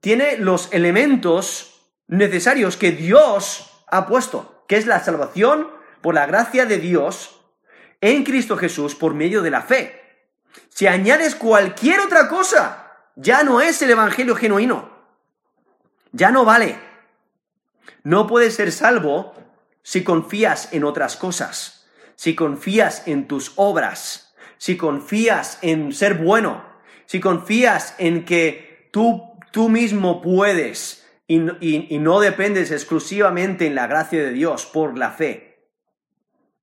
tiene 0.00 0.36
los 0.38 0.72
elementos 0.72 1.92
necesarios 2.08 2.76
que 2.76 2.90
Dios 2.90 3.84
ha 3.86 4.08
puesto, 4.08 4.64
que 4.66 4.78
es 4.78 4.86
la 4.86 4.98
salvación 4.98 5.83
por 6.04 6.14
la 6.14 6.26
gracia 6.26 6.66
de 6.66 6.76
Dios 6.76 7.40
en 8.02 8.24
Cristo 8.24 8.58
Jesús 8.58 8.94
por 8.94 9.14
medio 9.14 9.40
de 9.40 9.50
la 9.50 9.62
fe. 9.62 10.02
Si 10.68 10.86
añades 10.86 11.34
cualquier 11.34 11.98
otra 12.00 12.28
cosa, 12.28 12.92
ya 13.16 13.42
no 13.42 13.62
es 13.62 13.80
el 13.80 13.90
Evangelio 13.90 14.36
genuino. 14.36 14.90
Ya 16.12 16.30
no 16.30 16.44
vale. 16.44 16.78
No 18.02 18.26
puedes 18.26 18.54
ser 18.54 18.70
salvo 18.70 19.32
si 19.82 20.04
confías 20.04 20.74
en 20.74 20.84
otras 20.84 21.16
cosas, 21.16 21.86
si 22.16 22.34
confías 22.34 23.08
en 23.08 23.26
tus 23.26 23.54
obras, 23.56 24.34
si 24.58 24.76
confías 24.76 25.56
en 25.62 25.94
ser 25.94 26.16
bueno, 26.16 26.66
si 27.06 27.18
confías 27.18 27.94
en 27.96 28.26
que 28.26 28.90
tú, 28.92 29.38
tú 29.52 29.70
mismo 29.70 30.20
puedes 30.20 31.06
y, 31.26 31.38
no 31.38 32.20
dependes 32.20 32.70
exclusivamente 32.72 33.66
en 33.66 33.74
la 33.74 33.86
gracia 33.86 34.22
de 34.22 34.32
Dios 34.32 34.66
por 34.66 34.98
la 34.98 35.10
fe, 35.10 35.53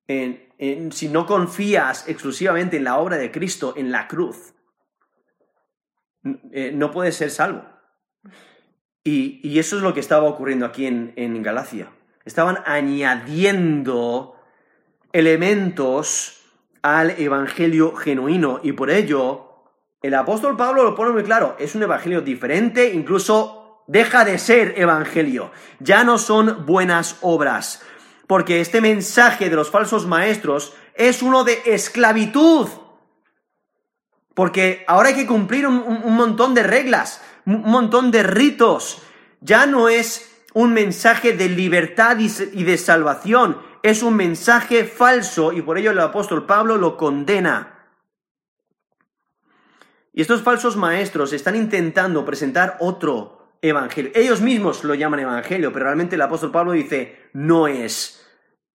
si 0.08 1.10
no 1.10 1.26
confías 1.26 2.08
exclusivamente 2.08 2.78
en 2.78 2.84
la 2.84 2.98
obra 2.98 3.18
de 3.18 3.32
Cristo 3.32 3.74
en 3.78 3.92
la 3.92 4.08
cruz, 4.08 4.54
eh, 6.52 6.72
no 6.74 6.92
puedes 6.92 7.16
ser 7.16 7.32
salvo. 7.32 7.66
Y, 9.04 9.58
eso 9.58 9.78
es 9.78 9.82
lo 9.82 9.94
que 9.94 10.00
estaba 10.00 10.28
ocurriendo 10.28 10.66
aquí 10.66 10.86
en, 10.86 11.14
en 11.16 11.42
Galacia 11.42 11.92
estaban 12.26 12.60
añadiendo 12.66 14.36
elementos 15.12 16.42
al 16.82 17.12
evangelio 17.12 17.96
genuino 17.96 18.60
y 18.64 18.72
por 18.74 18.90
ello 18.90 19.48
el 20.02 20.14
apóstol 20.16 20.58
Pablo 20.58 20.84
lo 20.84 20.96
pone 20.96 21.12
muy 21.12 21.24
claro, 21.24 21.56
es 21.60 21.76
un 21.76 21.84
evangelio 21.84 22.22
diferente, 22.22 22.92
incluso 22.94 23.84
deja 23.88 24.26
de 24.26 24.40
ser 24.40 24.74
evangelio, 24.78 25.52
ya 25.80 26.04
no 26.04 26.18
son 26.18 26.66
buenas 26.66 27.18
obras, 27.22 27.84
porque 28.32 28.62
este 28.62 28.80
mensaje 28.80 29.50
de 29.50 29.58
los 29.58 29.70
falsos 29.70 30.08
maestros 30.08 30.72
es 30.96 31.22
uno 31.22 31.44
de 31.44 31.64
esclavitud, 31.66 32.66
porque 34.34 34.86
ahora 34.88 35.10
hay 35.10 35.16
que 35.16 35.28
cumplir 35.28 35.68
un, 35.68 36.16
montón 36.16 36.54
de 36.54 36.64
reglas, 36.64 37.22
un 37.46 37.64
montón 37.64 38.10
de 38.10 38.24
ritos, 38.24 39.02
ya 39.42 39.66
no 39.66 39.90
es 39.90 40.32
un 40.54 40.72
mensaje 40.72 41.34
de 41.34 41.50
libertad 41.50 42.20
y 42.20 42.64
de 42.64 42.78
salvación. 42.78 43.62
Es 43.84 44.02
un 44.02 44.16
mensaje 44.16 44.86
falso 44.86 45.52
y 45.52 45.62
por 45.62 45.78
ello 45.78 45.92
el 45.92 46.00
apóstol 46.00 46.46
Pablo 46.46 46.78
lo 46.78 46.96
condena. 46.96 47.90
Y 50.14 50.22
estos 50.22 50.42
falsos 50.42 50.78
maestros 50.78 51.34
están 51.34 51.58
intentando 51.58 52.24
presentar 52.24 52.78
otro 52.80 53.41
evangelio. 53.62 54.12
Ellos 54.16 54.42
mismos 54.42 54.84
lo 54.84 54.96
llaman 54.96 55.20
evangelio, 55.20 55.72
pero 55.72 55.86
realmente 55.86 56.16
el 56.16 56.22
apóstol 56.22 56.52
Pablo 56.52 56.72
dice, 56.72 57.30
no 57.34 57.68
es 57.68 58.26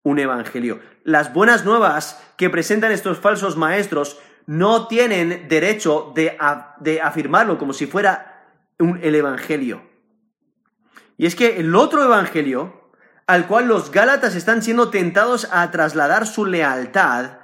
un 0.03 0.19
evangelio. 0.19 0.81
Las 1.03 1.33
buenas 1.33 1.65
nuevas 1.65 2.23
que 2.37 2.51
presentan 2.51 2.93
estos 2.93 3.19
falsos 3.19 3.57
maestros 3.57 4.19
no 4.47 4.87
tienen 4.87 5.49
derecho 5.49 6.13
de, 6.15 6.37
afirmarlo 7.03 7.59
como 7.59 7.73
si 7.73 7.87
fuera 7.87 8.45
el 8.79 9.15
evangelio. 9.15 9.83
Y 11.17 11.27
es 11.27 11.35
que 11.35 11.57
el 11.57 11.75
otro 11.75 12.05
evangelio, 12.05 12.93
al 13.27 13.49
cual 13.49 13.67
los 13.67 13.91
Gálatas 13.91 14.37
están 14.37 14.63
siendo 14.63 14.91
tentados 14.91 15.49
a 15.51 15.69
trasladar 15.73 16.27
su 16.27 16.47
lealtad, 16.47 17.39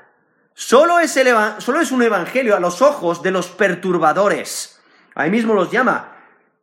solo 0.55 1.01
es, 1.01 1.17
es 1.17 1.93
un 1.93 2.03
evangelio 2.03 2.55
a 2.55 2.61
los 2.61 2.83
ojos 2.83 3.23
de 3.23 3.33
los 3.33 3.49
perturbadores. 3.49 4.81
Ahí 5.15 5.31
mismo 5.31 5.55
los 5.55 5.71
llama, 5.73 6.17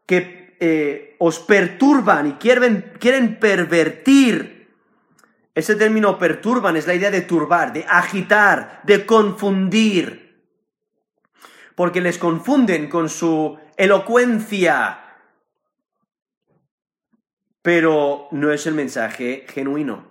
que 0.05 0.38
eh, 0.59 1.15
os 1.19 1.39
perturban 1.39 2.27
y 2.27 2.33
quieren, 2.33 2.93
quieren 2.99 3.39
pervertir. 3.39 4.67
Ese 5.55 5.75
término 5.75 6.19
perturban 6.19 6.75
es 6.75 6.85
la 6.85 6.93
idea 6.93 7.11
de 7.11 7.21
turbar, 7.21 7.71
de 7.71 7.85
agitar, 7.87 8.81
de 8.83 9.05
confundir. 9.05 10.43
Porque 11.75 12.01
les 12.01 12.17
confunden 12.17 12.89
con 12.89 13.07
su 13.07 13.57
elocuencia, 13.77 14.99
pero 17.61 18.27
no 18.31 18.51
es 18.51 18.67
el 18.67 18.73
mensaje 18.73 19.45
genuino. 19.47 20.09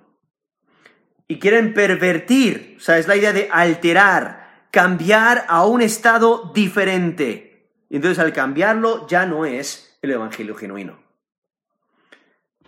Y 1.26 1.38
quieren 1.38 1.74
pervertir, 1.74 2.76
o 2.78 2.80
sea, 2.80 2.98
es 2.98 3.06
la 3.06 3.16
idea 3.16 3.34
de 3.34 3.50
alterar, 3.52 4.66
cambiar 4.70 5.44
a 5.48 5.66
un 5.66 5.82
estado 5.82 6.50
diferente. 6.54 7.70
Entonces 7.90 8.18
al 8.18 8.32
cambiarlo 8.32 9.06
ya 9.06 9.26
no 9.26 9.44
es 9.44 9.88
el 10.02 10.11
Evangelio 10.11 10.54
genuino. 10.54 10.98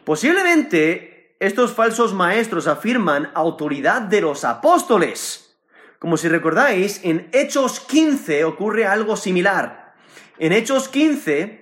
Posiblemente 0.04 1.36
estos 1.40 1.72
falsos 1.72 2.12
maestros 2.14 2.66
afirman 2.66 3.30
autoridad 3.34 4.02
de 4.02 4.20
los 4.20 4.44
apóstoles. 4.44 5.56
Como 5.98 6.16
si 6.16 6.28
recordáis, 6.28 7.00
en 7.04 7.28
Hechos 7.32 7.80
15 7.80 8.44
ocurre 8.44 8.86
algo 8.86 9.16
similar. 9.16 9.94
En 10.38 10.52
Hechos 10.52 10.88
15 10.88 11.60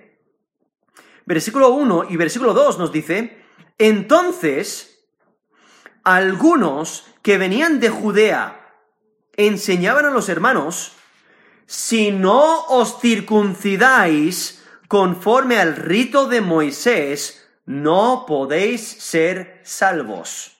versículo 1.29 1.69
1 1.69 2.05
y 2.09 2.17
versículo 2.17 2.55
2 2.55 2.79
nos 2.79 2.91
dice, 2.91 3.37
entonces 3.77 5.05
algunos 6.03 7.05
que 7.21 7.37
venían 7.37 7.79
de 7.79 7.91
Judea 7.91 8.73
enseñaban 9.37 10.05
a 10.05 10.09
los 10.09 10.27
hermanos, 10.27 10.93
si 11.67 12.09
no 12.09 12.63
os 12.63 12.99
circuncidáis 12.99 14.58
conforme 14.89 15.59
al 15.59 15.75
rito 15.75 16.27
de 16.27 16.41
Moisés, 16.41 17.47
no 17.67 18.25
podéis 18.27 18.81
ser 18.81 19.61
salvos. 19.63 20.57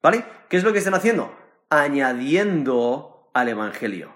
¿Vale? 0.00 0.24
¿Qué 0.48 0.56
es 0.56 0.62
lo 0.62 0.72
que 0.72 0.78
están 0.78 0.94
haciendo? 0.94 1.36
Añadiendo 1.68 3.28
al 3.34 3.48
Evangelio. 3.48 4.14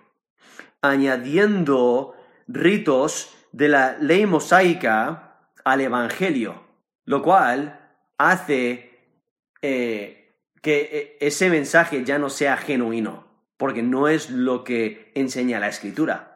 Añadiendo 0.81 2.15
ritos 2.47 3.35
de 3.51 3.69
la 3.69 3.99
ley 3.99 4.25
mosaica 4.25 5.49
al 5.65 5.81
Evangelio, 5.81 6.63
lo 7.05 7.21
cual 7.21 7.81
hace 8.19 9.19
eh, 9.63 10.39
que 10.63 10.91
eh, 10.93 11.19
ese 11.21 11.51
mensaje 11.51 12.05
ya 12.05 12.21
no 12.21 12.31
sea 12.31 12.57
genuino, 12.57 13.27
porque 13.57 13.83
no 13.83 14.07
es 14.07 14.31
lo 14.31 14.63
que 14.63 15.11
enseña 15.17 15.59
la 15.59 15.69
Escritura. 15.69 16.34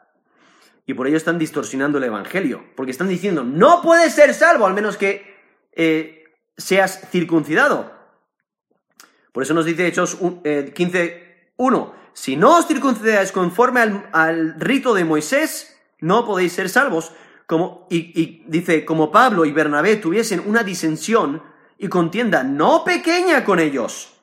Y 0.89 0.95
por 0.95 1.07
ello 1.07 1.19
están 1.19 1.39
distorsionando 1.39 1.99
el 1.99 2.05
Evangelio, 2.05 2.65
porque 2.75 2.93
están 2.93 3.09
diciendo, 3.09 3.45
no 3.45 3.83
puedes 3.83 4.15
ser 4.15 4.33
salvo 4.33 4.67
al 4.67 4.73
menos 4.73 4.97
que 4.97 5.37
eh, 5.73 6.25
seas 6.57 7.11
circuncidado. 7.11 7.93
Por 9.31 9.43
eso 9.43 9.53
nos 9.53 9.67
dice 9.67 9.87
Hechos 9.87 10.19
15.1, 10.19 11.93
si 12.15 12.37
no 12.37 12.57
os 12.57 12.67
circuncidáis 12.67 13.33
conforme 13.33 13.83
al, 14.13 14.59
rito 14.59 14.95
de 14.95 15.05
Moisés, 15.05 15.79
no 16.01 16.25
podéis 16.25 16.55
ser 16.55 16.71
salvos, 16.71 17.13
y, 17.91 18.45
dice, 18.47 18.87
como 18.87 19.13
Pablo 19.13 19.45
y 19.45 19.53
Bernabé 19.53 19.97
tuviesen 19.97 20.43
una 20.47 20.63
disensión 20.63 21.43
y 21.77 21.89
contienda 21.89 22.45
no 22.45 22.83
pequeña 22.85 23.45
con 23.45 23.61
ellos, 23.61 24.15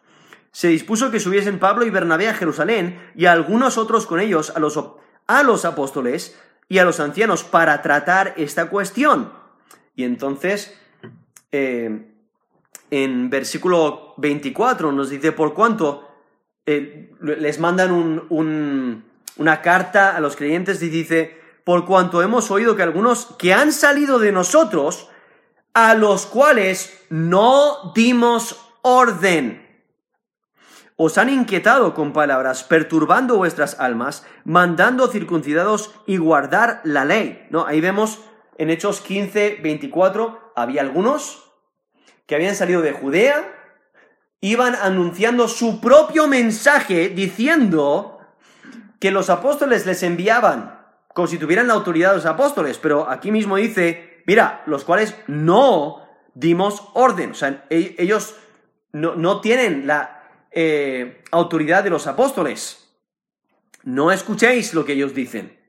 se 0.51 0.69
dispuso 0.69 1.11
que 1.11 1.19
subiesen 1.19 1.59
Pablo 1.59 1.85
y 1.85 1.91
Bernabé 1.91 2.27
a 2.27 2.33
Jerusalén 2.33 3.11
y 3.13 3.27
algunos 3.27 3.77
otros 3.77 4.07
con 4.07 4.19
ellos 4.19 4.51
a 4.55 4.59
los, 4.59 4.79
a 5.27 5.43
los 5.43 5.63
apóstoles 5.63 6.35
y 6.67 6.79
a 6.79 6.85
los 6.85 6.99
ancianos 6.99 7.43
para 7.43 7.81
tratar 7.81 8.33
esta 8.37 8.69
cuestión. 8.69 9.31
Y 9.95 10.03
entonces, 10.03 10.77
eh, 11.51 12.11
en 12.91 13.29
versículo 13.29 14.13
24 14.17 14.91
nos 14.91 15.09
dice, 15.09 15.31
por 15.31 15.53
cuanto 15.53 16.07
eh, 16.65 17.11
les 17.21 17.59
mandan 17.59 18.25
una 18.29 19.61
carta 19.61 20.15
a 20.15 20.19
los 20.19 20.35
creyentes 20.35 20.81
y 20.81 20.89
dice, 20.89 21.39
por 21.63 21.85
cuanto 21.85 22.21
hemos 22.21 22.51
oído 22.51 22.75
que 22.75 22.83
algunos 22.83 23.35
que 23.37 23.53
han 23.53 23.71
salido 23.71 24.19
de 24.19 24.31
nosotros, 24.31 25.09
a 25.73 25.93
los 25.93 26.25
cuales 26.25 27.05
no 27.09 27.91
dimos 27.93 28.59
orden, 28.81 29.64
os 30.97 31.17
han 31.17 31.29
inquietado 31.29 31.93
con 31.93 32.13
palabras, 32.13 32.63
perturbando 32.63 33.37
vuestras 33.37 33.79
almas, 33.79 34.25
mandando 34.43 35.07
circuncidados 35.07 35.93
y 36.05 36.17
guardar 36.17 36.81
la 36.83 37.05
ley. 37.05 37.47
¿No? 37.49 37.65
Ahí 37.65 37.81
vemos 37.81 38.21
en 38.57 38.69
Hechos 38.69 39.01
15, 39.01 39.59
24, 39.61 40.53
había 40.55 40.81
algunos 40.81 41.51
que 42.25 42.35
habían 42.35 42.55
salido 42.55 42.81
de 42.81 42.93
Judea, 42.93 43.51
iban 44.41 44.75
anunciando 44.75 45.47
su 45.47 45.81
propio 45.81 46.27
mensaje 46.27 47.09
diciendo 47.09 48.19
que 48.99 49.11
los 49.11 49.29
apóstoles 49.29 49.85
les 49.85 50.01
enviaban 50.03 50.75
como 51.15 51.27
si 51.27 51.37
tuvieran 51.37 51.67
la 51.67 51.75
autoridad 51.75 52.09
de 52.09 52.17
los 52.17 52.25
apóstoles, 52.25 52.77
pero 52.77 53.09
aquí 53.09 53.31
mismo 53.31 53.55
dice, 53.55 54.21
mira, 54.27 54.63
los 54.65 54.83
cuales 54.83 55.15
no 55.27 56.05
dimos 56.33 56.89
orden, 56.93 57.31
o 57.31 57.33
sea, 57.33 57.65
e-, 57.69 57.95
ellos 57.97 58.35
no, 58.91 59.39
tienen 59.39 59.87
la 59.87 60.14
eh, 60.57 61.21
autoridad 61.31 61.83
de 61.83 61.89
los 61.89 62.07
apóstoles. 62.07 62.89
No 63.83 64.11
escuchéis 64.11 64.73
lo 64.73 64.85
que 64.85 64.93
ellos 64.93 65.13
dicen. 65.13 65.59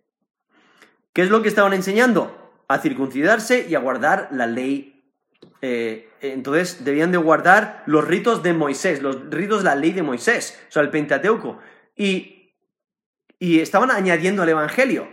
¿Qué 1.12 1.22
es 1.22 1.28
lo 1.28 1.42
que 1.42 1.48
estaban 1.48 1.72
enseñando? 1.72 2.62
A 2.68 2.78
circuncidarse 2.78 3.66
y 3.68 3.74
a 3.74 3.80
guardar 3.80 4.28
la 4.30 4.46
ley. 4.46 5.12
Eh, 5.60 6.08
entonces 6.20 6.84
debían 6.84 7.10
de 7.10 7.18
guardar 7.18 7.82
los 7.86 8.06
ritos 8.06 8.44
de 8.44 8.52
Moisés, 8.52 9.02
los 9.02 9.28
ritos 9.28 9.58
de 9.58 9.64
la 9.64 9.74
ley 9.74 9.90
de 9.90 10.02
Moisés, 10.02 10.56
o 10.68 10.72
sea, 10.72 10.82
el 10.82 10.90
Pentateuco. 10.90 11.58
Y, 11.96 12.52
y 13.40 13.58
estaban 13.58 13.90
añadiendo 13.90 14.42
al 14.42 14.48
Evangelio. 14.50 15.08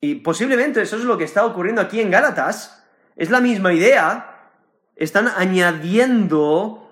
Y 0.00 0.16
posiblemente 0.16 0.82
eso 0.82 0.96
es 0.96 1.04
lo 1.04 1.16
que 1.16 1.24
está 1.24 1.46
ocurriendo 1.46 1.80
aquí 1.80 2.00
en 2.00 2.10
Gálatas. 2.10 2.84
Es 3.14 3.30
la 3.30 3.40
misma 3.40 3.72
idea. 3.72 4.50
Están 4.96 5.28
añadiendo 5.28 6.87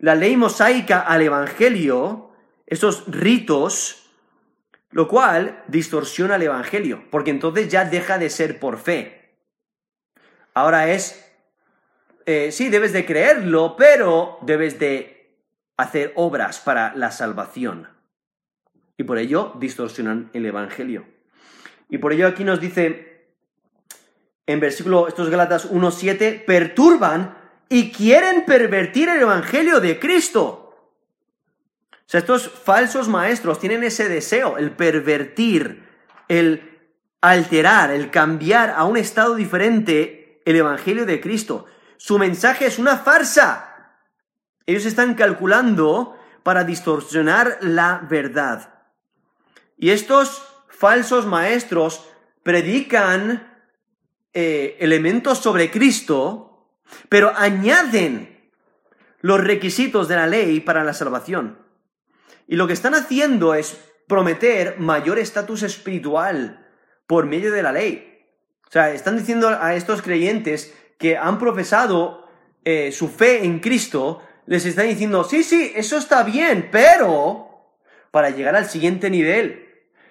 la 0.00 0.14
ley 0.14 0.36
mosaica 0.36 1.00
al 1.00 1.22
Evangelio, 1.22 2.32
esos 2.66 3.04
ritos, 3.06 4.10
lo 4.90 5.06
cual 5.06 5.62
distorsiona 5.68 6.36
el 6.36 6.42
Evangelio, 6.42 7.04
porque 7.10 7.30
entonces 7.30 7.68
ya 7.68 7.84
deja 7.84 8.18
de 8.18 8.30
ser 8.30 8.58
por 8.58 8.78
fe. 8.78 9.36
Ahora 10.54 10.90
es, 10.90 11.24
eh, 12.26 12.50
sí, 12.50 12.70
debes 12.70 12.92
de 12.92 13.06
creerlo, 13.06 13.76
pero 13.76 14.38
debes 14.42 14.78
de 14.78 15.36
hacer 15.76 16.12
obras 16.16 16.60
para 16.60 16.94
la 16.96 17.10
salvación. 17.12 17.88
Y 18.96 19.04
por 19.04 19.18
ello 19.18 19.54
distorsionan 19.58 20.30
el 20.32 20.46
Evangelio. 20.46 21.06
Y 21.88 21.98
por 21.98 22.12
ello 22.12 22.26
aquí 22.26 22.42
nos 22.42 22.60
dice 22.60 23.10
en 24.50 24.58
versículo, 24.58 25.06
estos 25.06 25.30
Galatas 25.30 25.70
1.7, 25.70 26.44
perturban 26.44 27.38
y 27.72 27.92
quieren 27.92 28.44
pervertir 28.44 29.08
el 29.08 29.22
Evangelio 29.22 29.80
de 29.80 29.98
Cristo. 30.00 30.74
O 31.92 32.04
sea, 32.04 32.18
estos 32.18 32.50
falsos 32.50 33.08
maestros 33.08 33.60
tienen 33.60 33.84
ese 33.84 34.08
deseo, 34.08 34.58
el 34.58 34.72
pervertir, 34.72 35.88
el 36.26 36.80
alterar, 37.20 37.92
el 37.92 38.10
cambiar 38.10 38.70
a 38.70 38.84
un 38.84 38.96
estado 38.96 39.36
diferente 39.36 40.42
el 40.44 40.56
Evangelio 40.56 41.06
de 41.06 41.20
Cristo. 41.20 41.66
Su 41.96 42.18
mensaje 42.18 42.66
es 42.66 42.80
una 42.80 42.98
farsa. 42.98 43.94
Ellos 44.66 44.84
están 44.84 45.14
calculando 45.14 46.18
para 46.42 46.64
distorsionar 46.64 47.58
la 47.60 48.04
verdad. 48.10 48.74
Y 49.78 49.90
estos 49.90 50.42
falsos 50.68 51.24
maestros 51.24 52.04
predican 52.42 53.64
eh, 54.32 54.76
elementos 54.80 55.38
sobre 55.38 55.70
Cristo, 55.70 56.49
pero 57.08 57.32
añaden 57.36 58.50
los 59.20 59.40
requisitos 59.40 60.08
de 60.08 60.16
la 60.16 60.26
ley 60.26 60.60
para 60.60 60.84
la 60.84 60.94
salvación. 60.94 61.58
Y 62.46 62.56
lo 62.56 62.66
que 62.66 62.72
están 62.72 62.94
haciendo 62.94 63.54
es 63.54 63.78
prometer 64.08 64.78
mayor 64.78 65.18
estatus 65.18 65.62
espiritual 65.62 66.66
por 67.06 67.26
medio 67.26 67.52
de 67.52 67.62
la 67.62 67.72
ley. 67.72 68.24
O 68.66 68.70
sea, 68.72 68.92
están 68.92 69.16
diciendo 69.16 69.48
a 69.48 69.74
estos 69.74 70.02
creyentes 70.02 70.74
que 70.98 71.16
han 71.16 71.38
profesado 71.38 72.28
eh, 72.64 72.92
su 72.92 73.08
fe 73.08 73.44
en 73.44 73.58
Cristo, 73.60 74.22
les 74.46 74.66
están 74.66 74.88
diciendo, 74.88 75.24
sí, 75.24 75.42
sí, 75.42 75.72
eso 75.74 75.96
está 75.96 76.22
bien, 76.22 76.68
pero 76.70 77.48
para 78.10 78.30
llegar 78.30 78.56
al 78.56 78.68
siguiente 78.68 79.10
nivel, 79.10 79.70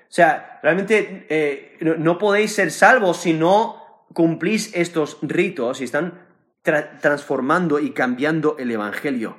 o 0.09 0.11
sea, 0.11 0.59
realmente 0.63 1.27
eh, 1.29 1.77
no, 1.81 2.17
podéis 2.17 2.53
ser 2.53 2.71
salvos 2.71 3.17
si 3.17 3.33
no 3.33 4.05
cumplís 4.13 4.71
estos 4.73 5.19
ritos 5.21 5.81
y 5.81 5.83
están 5.83 6.28
transformando 6.61 7.79
y 7.79 7.91
cambiando 7.91 8.57
el 8.57 8.71
Evangelio. 8.71 9.37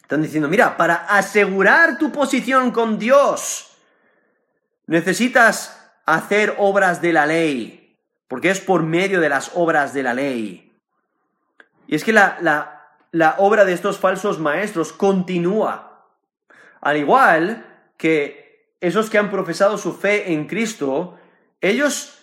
Están 0.00 0.22
diciendo, 0.22 0.48
mira, 0.48 0.76
para 0.76 0.94
asegurar 0.94 1.98
tu 1.98 2.12
posición 2.12 2.70
con 2.70 2.98
Dios, 2.98 3.76
necesitas 4.86 5.92
hacer 6.04 6.56
obras 6.58 7.00
de 7.00 7.12
la 7.12 7.26
ley, 7.26 7.98
porque 8.28 8.50
es 8.50 8.60
por 8.60 8.82
medio 8.82 9.20
de 9.20 9.28
las 9.28 9.52
obras 9.54 9.94
de 9.94 10.02
la 10.02 10.14
ley. 10.14 10.72
Y 11.86 11.94
es 11.94 12.04
que 12.04 12.12
la, 12.12 12.38
la 13.10 13.34
obra 13.38 13.64
de 13.64 13.72
estos 13.72 13.98
falsos 13.98 14.38
maestros 14.38 14.92
continúa. 14.92 16.08
Al 16.80 16.96
igual 16.96 17.64
que 17.96 18.74
esos 18.80 19.08
que 19.08 19.18
han 19.18 19.30
profesado 19.30 19.78
su 19.78 19.94
fe 19.94 20.32
en 20.32 20.46
Cristo, 20.46 21.18
ellos 21.60 22.18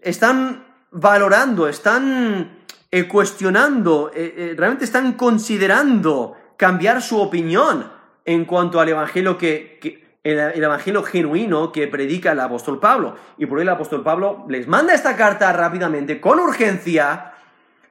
están 0.00 0.64
valorando, 0.90 1.68
están 1.68 2.64
eh, 2.88 3.08
cuestionando, 3.08 4.12
eh, 4.14 4.34
eh, 4.36 4.54
realmente 4.56 4.84
están 4.84 5.14
considerando 5.14 6.36
cambiar 6.56 7.02
su 7.02 7.20
opinión 7.20 7.90
en 8.24 8.44
cuanto 8.44 8.80
al 8.80 8.88
evangelio 8.88 9.36
que, 9.36 10.06
el, 10.22 10.62
evangelio 10.62 11.02
genuino 11.02 11.72
que 11.72 11.88
predica 11.88 12.32
el 12.32 12.40
apóstol 12.40 12.78
Pablo. 12.78 13.16
Y 13.38 13.46
por 13.46 13.58
ello 13.58 13.70
el 13.70 13.74
apóstol 13.74 14.04
Pablo 14.04 14.44
les 14.48 14.68
manda 14.68 14.94
esta 14.94 15.16
carta 15.16 15.52
rápidamente, 15.52 16.20
con 16.20 16.38
urgencia, 16.38 17.32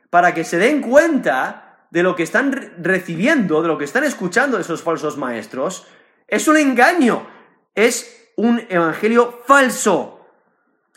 para 0.09 0.33
que 0.33 0.45
se 0.45 0.57
den 0.57 0.81
cuenta 0.81 1.87
de 1.91 2.01
lo 2.01 2.15
que 2.15 2.23
están 2.23 2.73
recibiendo, 2.81 3.61
de 3.61 3.67
lo 3.67 3.77
que 3.77 3.85
están 3.85 4.05
escuchando 4.05 4.55
de 4.57 4.63
esos 4.63 4.81
falsos 4.81 5.17
maestros. 5.17 5.87
Es 6.27 6.47
un 6.47 6.57
engaño, 6.57 7.27
es 7.73 8.31
un 8.37 8.63
evangelio 8.69 9.41
falso. 9.45 10.25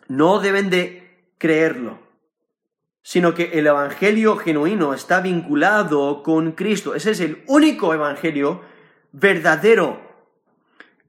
No 0.07 0.39
deben 0.39 0.71
de 0.71 1.33
creerlo 1.37 2.08
sino 3.09 3.33
que 3.33 3.59
el 3.59 3.67
Evangelio 3.67 4.37
genuino 4.37 4.93
está 4.93 5.23
vinculado 5.23 6.23
con 6.23 6.53
Cristo. 6.53 6.95
Ese 6.95 7.13
es 7.13 7.21
el 7.21 7.43
único 7.47 7.95
Evangelio 7.95 8.61
verdadero. 9.13 9.99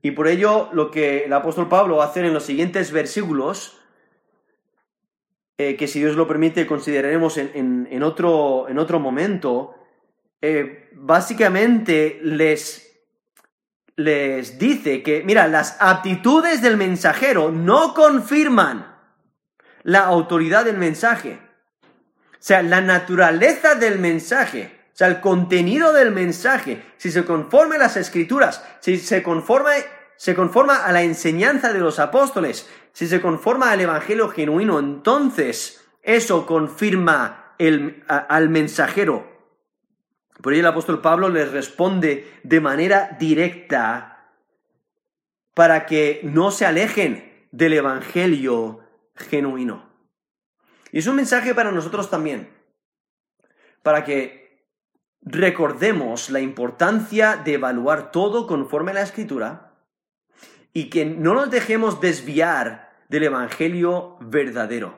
Y 0.02 0.12
por 0.12 0.30
ello 0.30 0.70
lo 0.72 0.92
que 0.92 1.26
el 1.26 1.34
apóstol 1.34 1.68
Pablo 1.68 1.98
va 1.98 2.06
a 2.06 2.08
hacer 2.08 2.24
en 2.24 2.34
los 2.34 2.46
siguientes 2.46 2.94
versículos, 2.94 3.82
eh, 5.58 5.76
que 5.76 5.90
si 5.90 6.00
Dios 6.00 6.16
lo 6.16 6.26
permite 6.26 6.66
consideraremos 6.66 7.38
en, 7.38 8.02
otro, 8.02 8.70
en 8.70 8.80
otro, 8.80 9.02
momento, 9.02 9.76
eh, 10.42 10.92
básicamente 10.94 12.22
les, 12.24 12.98
les 13.98 14.58
dice 14.58 15.04
que, 15.04 15.22
mira, 15.26 15.50
las 15.50 15.76
aptitudes 15.82 16.62
del 16.62 16.78
mensajero 16.78 17.52
no 17.52 17.94
confirman 17.94 18.96
la 19.84 20.06
autoridad 20.06 20.64
del 20.64 20.78
mensaje. 20.78 21.49
Sea, 22.40 22.62
la 22.62 22.82
naturaleza 22.82 23.76
del 23.76 24.00
mensaje, 24.00 24.72
o 24.94 24.98
sea, 24.98 25.08
el 25.08 25.20
contenido 25.20 25.94
del 25.94 26.12
mensaje, 26.12 26.82
si 26.98 27.12
se 27.12 27.26
conforma 27.26 27.76
a 27.76 27.80
las 27.80 27.98
escrituras, 27.98 28.64
si 28.80 28.98
se 28.98 29.22
conforma, 29.22 29.72
se 30.16 30.36
conforma 30.36 30.86
a 30.86 30.92
la 30.92 31.04
enseñanza 31.04 31.74
de 31.74 31.80
los 31.80 32.00
apóstoles, 32.00 32.70
si 32.94 33.08
se 33.08 33.22
conforma 33.22 33.72
al 33.72 33.82
evangelio 33.82 34.30
genuino, 34.30 34.80
entonces 34.80 35.86
eso 36.02 36.46
confirma 36.46 37.54
el, 37.58 38.04
al 38.08 38.50
mensajero. 38.50 39.28
Por 40.42 40.54
ello 40.54 40.62
el 40.62 40.68
apóstol 40.68 41.02
Pablo 41.02 41.30
les 41.30 41.52
responde 41.52 42.40
de 42.44 42.62
manera 42.62 43.18
directa 43.20 44.32
para 45.54 45.86
que 45.86 46.22
no 46.24 46.52
se 46.52 46.66
alejen 46.66 47.48
del 47.52 47.74
evangelio 47.74 48.80
genuino. 49.16 49.89
Y 50.92 51.00
es 51.00 51.08
un 51.08 51.16
mensaje 51.16 51.54
para 51.54 51.72
nosotros 51.72 52.10
también, 52.10 52.50
para 53.84 54.04
que 54.04 54.66
recordemos 55.22 56.30
la 56.30 56.40
importancia 56.40 57.36
de 57.36 57.56
evaluar 57.56 58.12
todo 58.12 58.48
conforme 58.48 58.92
a 58.92 58.96
la 58.96 59.02
escritura 59.04 59.74
y 60.74 60.90
que 60.90 61.06
no 61.06 61.34
nos 61.34 61.52
dejemos 61.52 62.02
desviar 62.02 62.90
del 63.10 63.24
Evangelio 63.24 64.18
verdadero. 64.22 64.98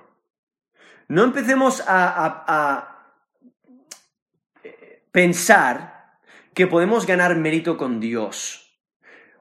No 1.07 1.23
empecemos 1.23 1.83
a, 1.87 2.45
a 2.47 3.15
eh, 4.63 5.05
pensar 5.11 6.19
que 6.53 6.67
podemos 6.67 7.05
ganar 7.05 7.35
mérito 7.35 7.77
con 7.77 7.99
Dios 7.99 8.79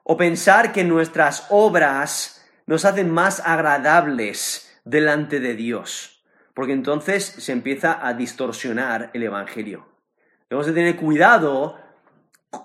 o 0.03 0.17
pensar 0.17 0.73
que 0.73 0.83
nuestras 0.83 1.47
obras 1.49 2.45
nos 2.65 2.83
hacen 2.85 3.09
más 3.09 3.41
agradables 3.41 4.81
delante 4.83 5.39
de 5.39 5.55
Dios 5.55 6.10
porque 6.53 6.73
entonces 6.73 7.25
se 7.25 7.51
empieza 7.51 8.05
a 8.05 8.13
distorsionar 8.13 9.09
el 9.13 9.23
Evangelio. 9.23 9.87
Debemos 10.49 10.67
de 10.67 10.73
tener 10.73 10.95
cuidado 10.97 11.77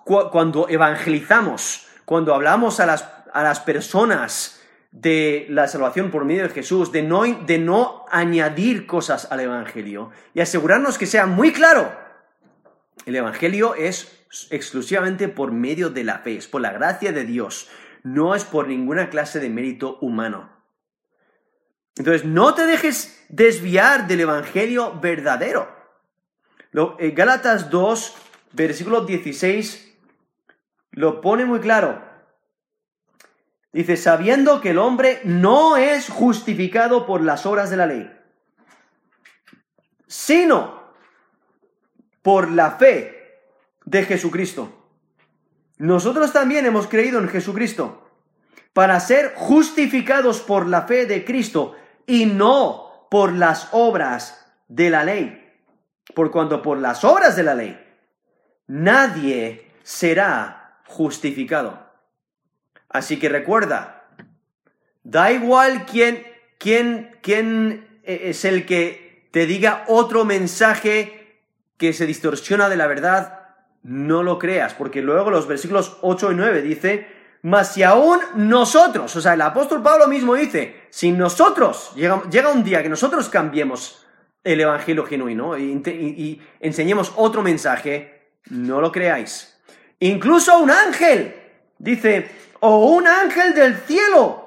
cuando 0.05 0.69
evangelizamos, 0.69 1.87
cuando 2.05 2.35
hablamos 2.35 2.81
a 2.81 2.87
las, 2.87 3.09
a 3.33 3.43
las, 3.45 3.61
personas 3.61 4.61
de 4.91 5.47
la 5.51 5.69
salvación 5.69 6.11
por 6.11 6.25
medio 6.25 6.43
de 6.43 6.49
Jesús, 6.49 6.91
de 6.91 7.03
no, 7.03 7.23
de 7.23 7.59
no 7.59 8.05
añadir 8.11 8.87
cosas 8.87 9.31
al 9.31 9.41
Evangelio 9.41 10.11
y 10.35 10.41
asegurarnos 10.41 10.99
que 10.99 11.07
sea 11.07 11.27
muy 11.27 11.53
claro. 11.53 11.93
El 13.05 13.15
Evangelio 13.15 13.77
es 13.77 14.27
exclusivamente 14.51 15.29
por 15.29 15.53
medio 15.53 15.91
de 15.91 16.03
la 16.03 16.19
fe, 16.19 16.37
es 16.37 16.49
por 16.49 16.63
la 16.63 16.73
gracia 16.73 17.13
de 17.13 17.25
Dios, 17.25 17.69
no 18.03 18.35
es 18.35 18.45
por 18.45 18.67
ninguna 18.67 19.11
clase 19.11 19.39
de 19.39 19.49
mérito 19.49 19.99
humano. 20.01 20.56
Entonces, 21.97 22.25
no 22.25 22.55
te 22.55 22.67
dejes 22.67 23.25
desviar 23.29 24.07
del 24.07 24.21
Evangelio 24.21 24.99
verdadero. 25.01 25.75
Eh, 26.99 27.13
Gálatas 27.13 27.71
2, 27.71 28.15
versículo 28.53 29.05
16, 29.05 29.95
lo 30.91 31.21
pone 31.21 31.45
muy 31.47 31.61
claro. 31.61 32.03
Dice, 33.73 33.97
sabiendo 33.97 34.61
que 34.61 34.71
el 34.71 34.79
hombre 34.79 35.21
no 35.25 35.77
es 35.77 36.09
justificado 36.09 37.07
por 37.07 37.23
las 37.23 37.47
obras 37.47 37.71
de 37.71 37.77
la 37.77 37.87
ley, 37.87 38.11
sino 40.07 40.93
por 42.23 42.51
la 42.51 42.73
fe 42.73 43.43
de 43.85 44.05
Jesucristo. 44.05 44.91
Nosotros 45.79 46.33
también 46.33 46.67
hemos 46.67 46.87
creído 46.87 47.21
en 47.21 47.29
Jesucristo 47.29 48.11
para 48.73 48.99
ser 49.01 49.33
justificados 49.35 50.41
por 50.41 50.67
la 50.67 50.83
fe 50.83 51.07
de 51.07 51.25
Cristo 51.25 51.77
y 52.07 52.27
no 52.27 53.09
por 53.11 53.33
las 53.33 53.69
obras 53.73 54.47
de 54.69 54.91
la 54.91 55.05
ley. 55.05 55.43
Por 56.15 56.31
cuanto 56.31 56.63
por 56.63 56.79
las 56.79 57.05
obras 57.05 57.37
de 57.37 57.43
la 57.43 57.55
ley 57.55 57.87
nadie 58.67 59.71
será 59.83 60.81
justificado. 60.87 61.87
Así 62.89 63.19
que 63.19 63.29
recuerda, 63.29 64.09
da 65.03 65.33
igual 65.33 65.87
quién, 65.87 66.27
quién, 66.59 67.19
quién 67.23 68.01
es 68.03 68.45
el 68.45 68.67
que 68.67 69.29
te 69.33 69.47
diga 69.47 69.85
otro 69.89 70.25
mensaje 70.25 71.43
que 71.77 71.93
se 71.93 72.07
distorsiona 72.07 72.69
de 72.69 72.77
la 72.77 72.87
verdad, 72.87 73.41
no 73.83 74.23
lo 74.23 74.39
creas, 74.39 74.75
porque 74.75 75.03
luego 75.03 75.31
los 75.31 75.47
versículos 75.47 75.99
8 76.01 76.33
y 76.33 76.35
9 76.35 76.63
dice, 76.63 77.07
mas 77.47 77.75
si 77.75 77.85
aún 77.85 78.19
nosotros, 78.35 79.15
o 79.15 79.21
sea, 79.21 79.35
el 79.35 79.41
apóstol 79.41 79.81
Pablo 79.81 80.09
mismo 80.09 80.35
dice, 80.35 80.89
si 80.91 81.13
nosotros, 81.13 81.93
llega, 81.95 82.51
un 82.51 82.65
día 82.65 82.83
que 82.83 82.89
nosotros 82.89 83.29
cambiemos 83.29 84.05
el 84.43 84.63
evangelio 84.63 85.07
genuino 85.07 85.57
y, 85.57 86.43
enseñemos 86.59 87.13
otro 87.15 87.43
mensaje, 87.43 88.33
no 88.51 88.81
lo 88.81 88.91
creáis. 88.91 89.61
Incluso 90.01 90.59
un 90.59 90.73
ángel, 90.73 91.37
dice, 91.79 92.29
o 92.59 92.87
un 92.87 93.07
ángel 93.07 93.55
del 93.55 93.77
cielo. 93.77 94.45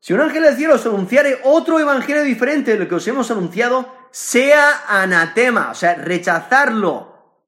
Si 0.00 0.14
un 0.14 0.22
ángel 0.22 0.42
del 0.42 0.56
cielo 0.56 0.76
os 0.76 0.86
anunciare 0.86 1.40
otro 1.44 1.78
evangelio 1.78 2.22
diferente 2.22 2.72
de 2.72 2.78
lo 2.78 2.88
que 2.88 2.94
os 2.94 3.06
hemos 3.06 3.30
anunciado, 3.30 3.94
sea 4.10 4.84
anatema, 4.88 5.70
o 5.70 5.74
sea, 5.74 5.96
rechazarlo. 5.96 7.44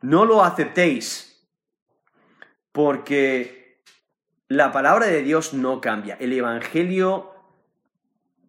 No 0.00 0.24
lo 0.24 0.42
aceptéis 0.42 1.27
porque 2.72 3.82
la 4.48 4.72
palabra 4.72 5.06
de 5.06 5.22
Dios 5.22 5.54
no 5.54 5.80
cambia, 5.80 6.16
el 6.20 6.32
Evangelio 6.32 7.32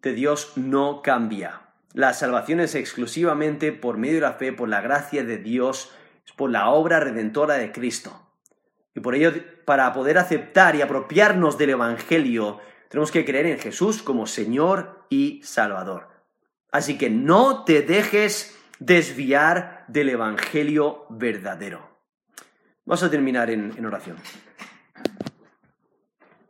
de 0.02 0.12
Dios 0.12 0.52
no 0.56 1.02
cambia. 1.02 1.62
La 1.92 2.14
salvación 2.14 2.60
es 2.60 2.74
exclusivamente 2.74 3.72
por 3.72 3.98
medio 3.98 4.16
de 4.16 4.20
la 4.22 4.32
fe, 4.34 4.52
por 4.52 4.68
la 4.68 4.80
gracia 4.80 5.24
de 5.24 5.38
Dios, 5.38 5.92
por 6.36 6.50
la 6.50 6.70
obra 6.70 7.00
redentora 7.00 7.54
de 7.54 7.72
Cristo. 7.72 8.28
Y 8.94 9.00
por 9.00 9.14
ello, 9.14 9.32
para 9.64 9.92
poder 9.92 10.18
aceptar 10.18 10.74
y 10.76 10.82
apropiarnos 10.82 11.58
del 11.58 11.70
Evangelio, 11.70 12.60
tenemos 12.88 13.10
que 13.10 13.24
creer 13.24 13.46
en 13.46 13.58
Jesús 13.58 14.02
como 14.02 14.26
Señor 14.26 15.04
y 15.10 15.42
Salvador. 15.44 16.08
Así 16.72 16.96
que 16.96 17.10
no 17.10 17.64
te 17.64 17.82
dejes 17.82 18.58
desviar 18.78 19.84
del 19.88 20.08
Evangelio 20.08 21.06
verdadero. 21.10 21.89
Vamos 22.84 23.02
a 23.02 23.10
terminar 23.10 23.50
en, 23.50 23.72
en 23.76 23.86
oración. 23.86 24.16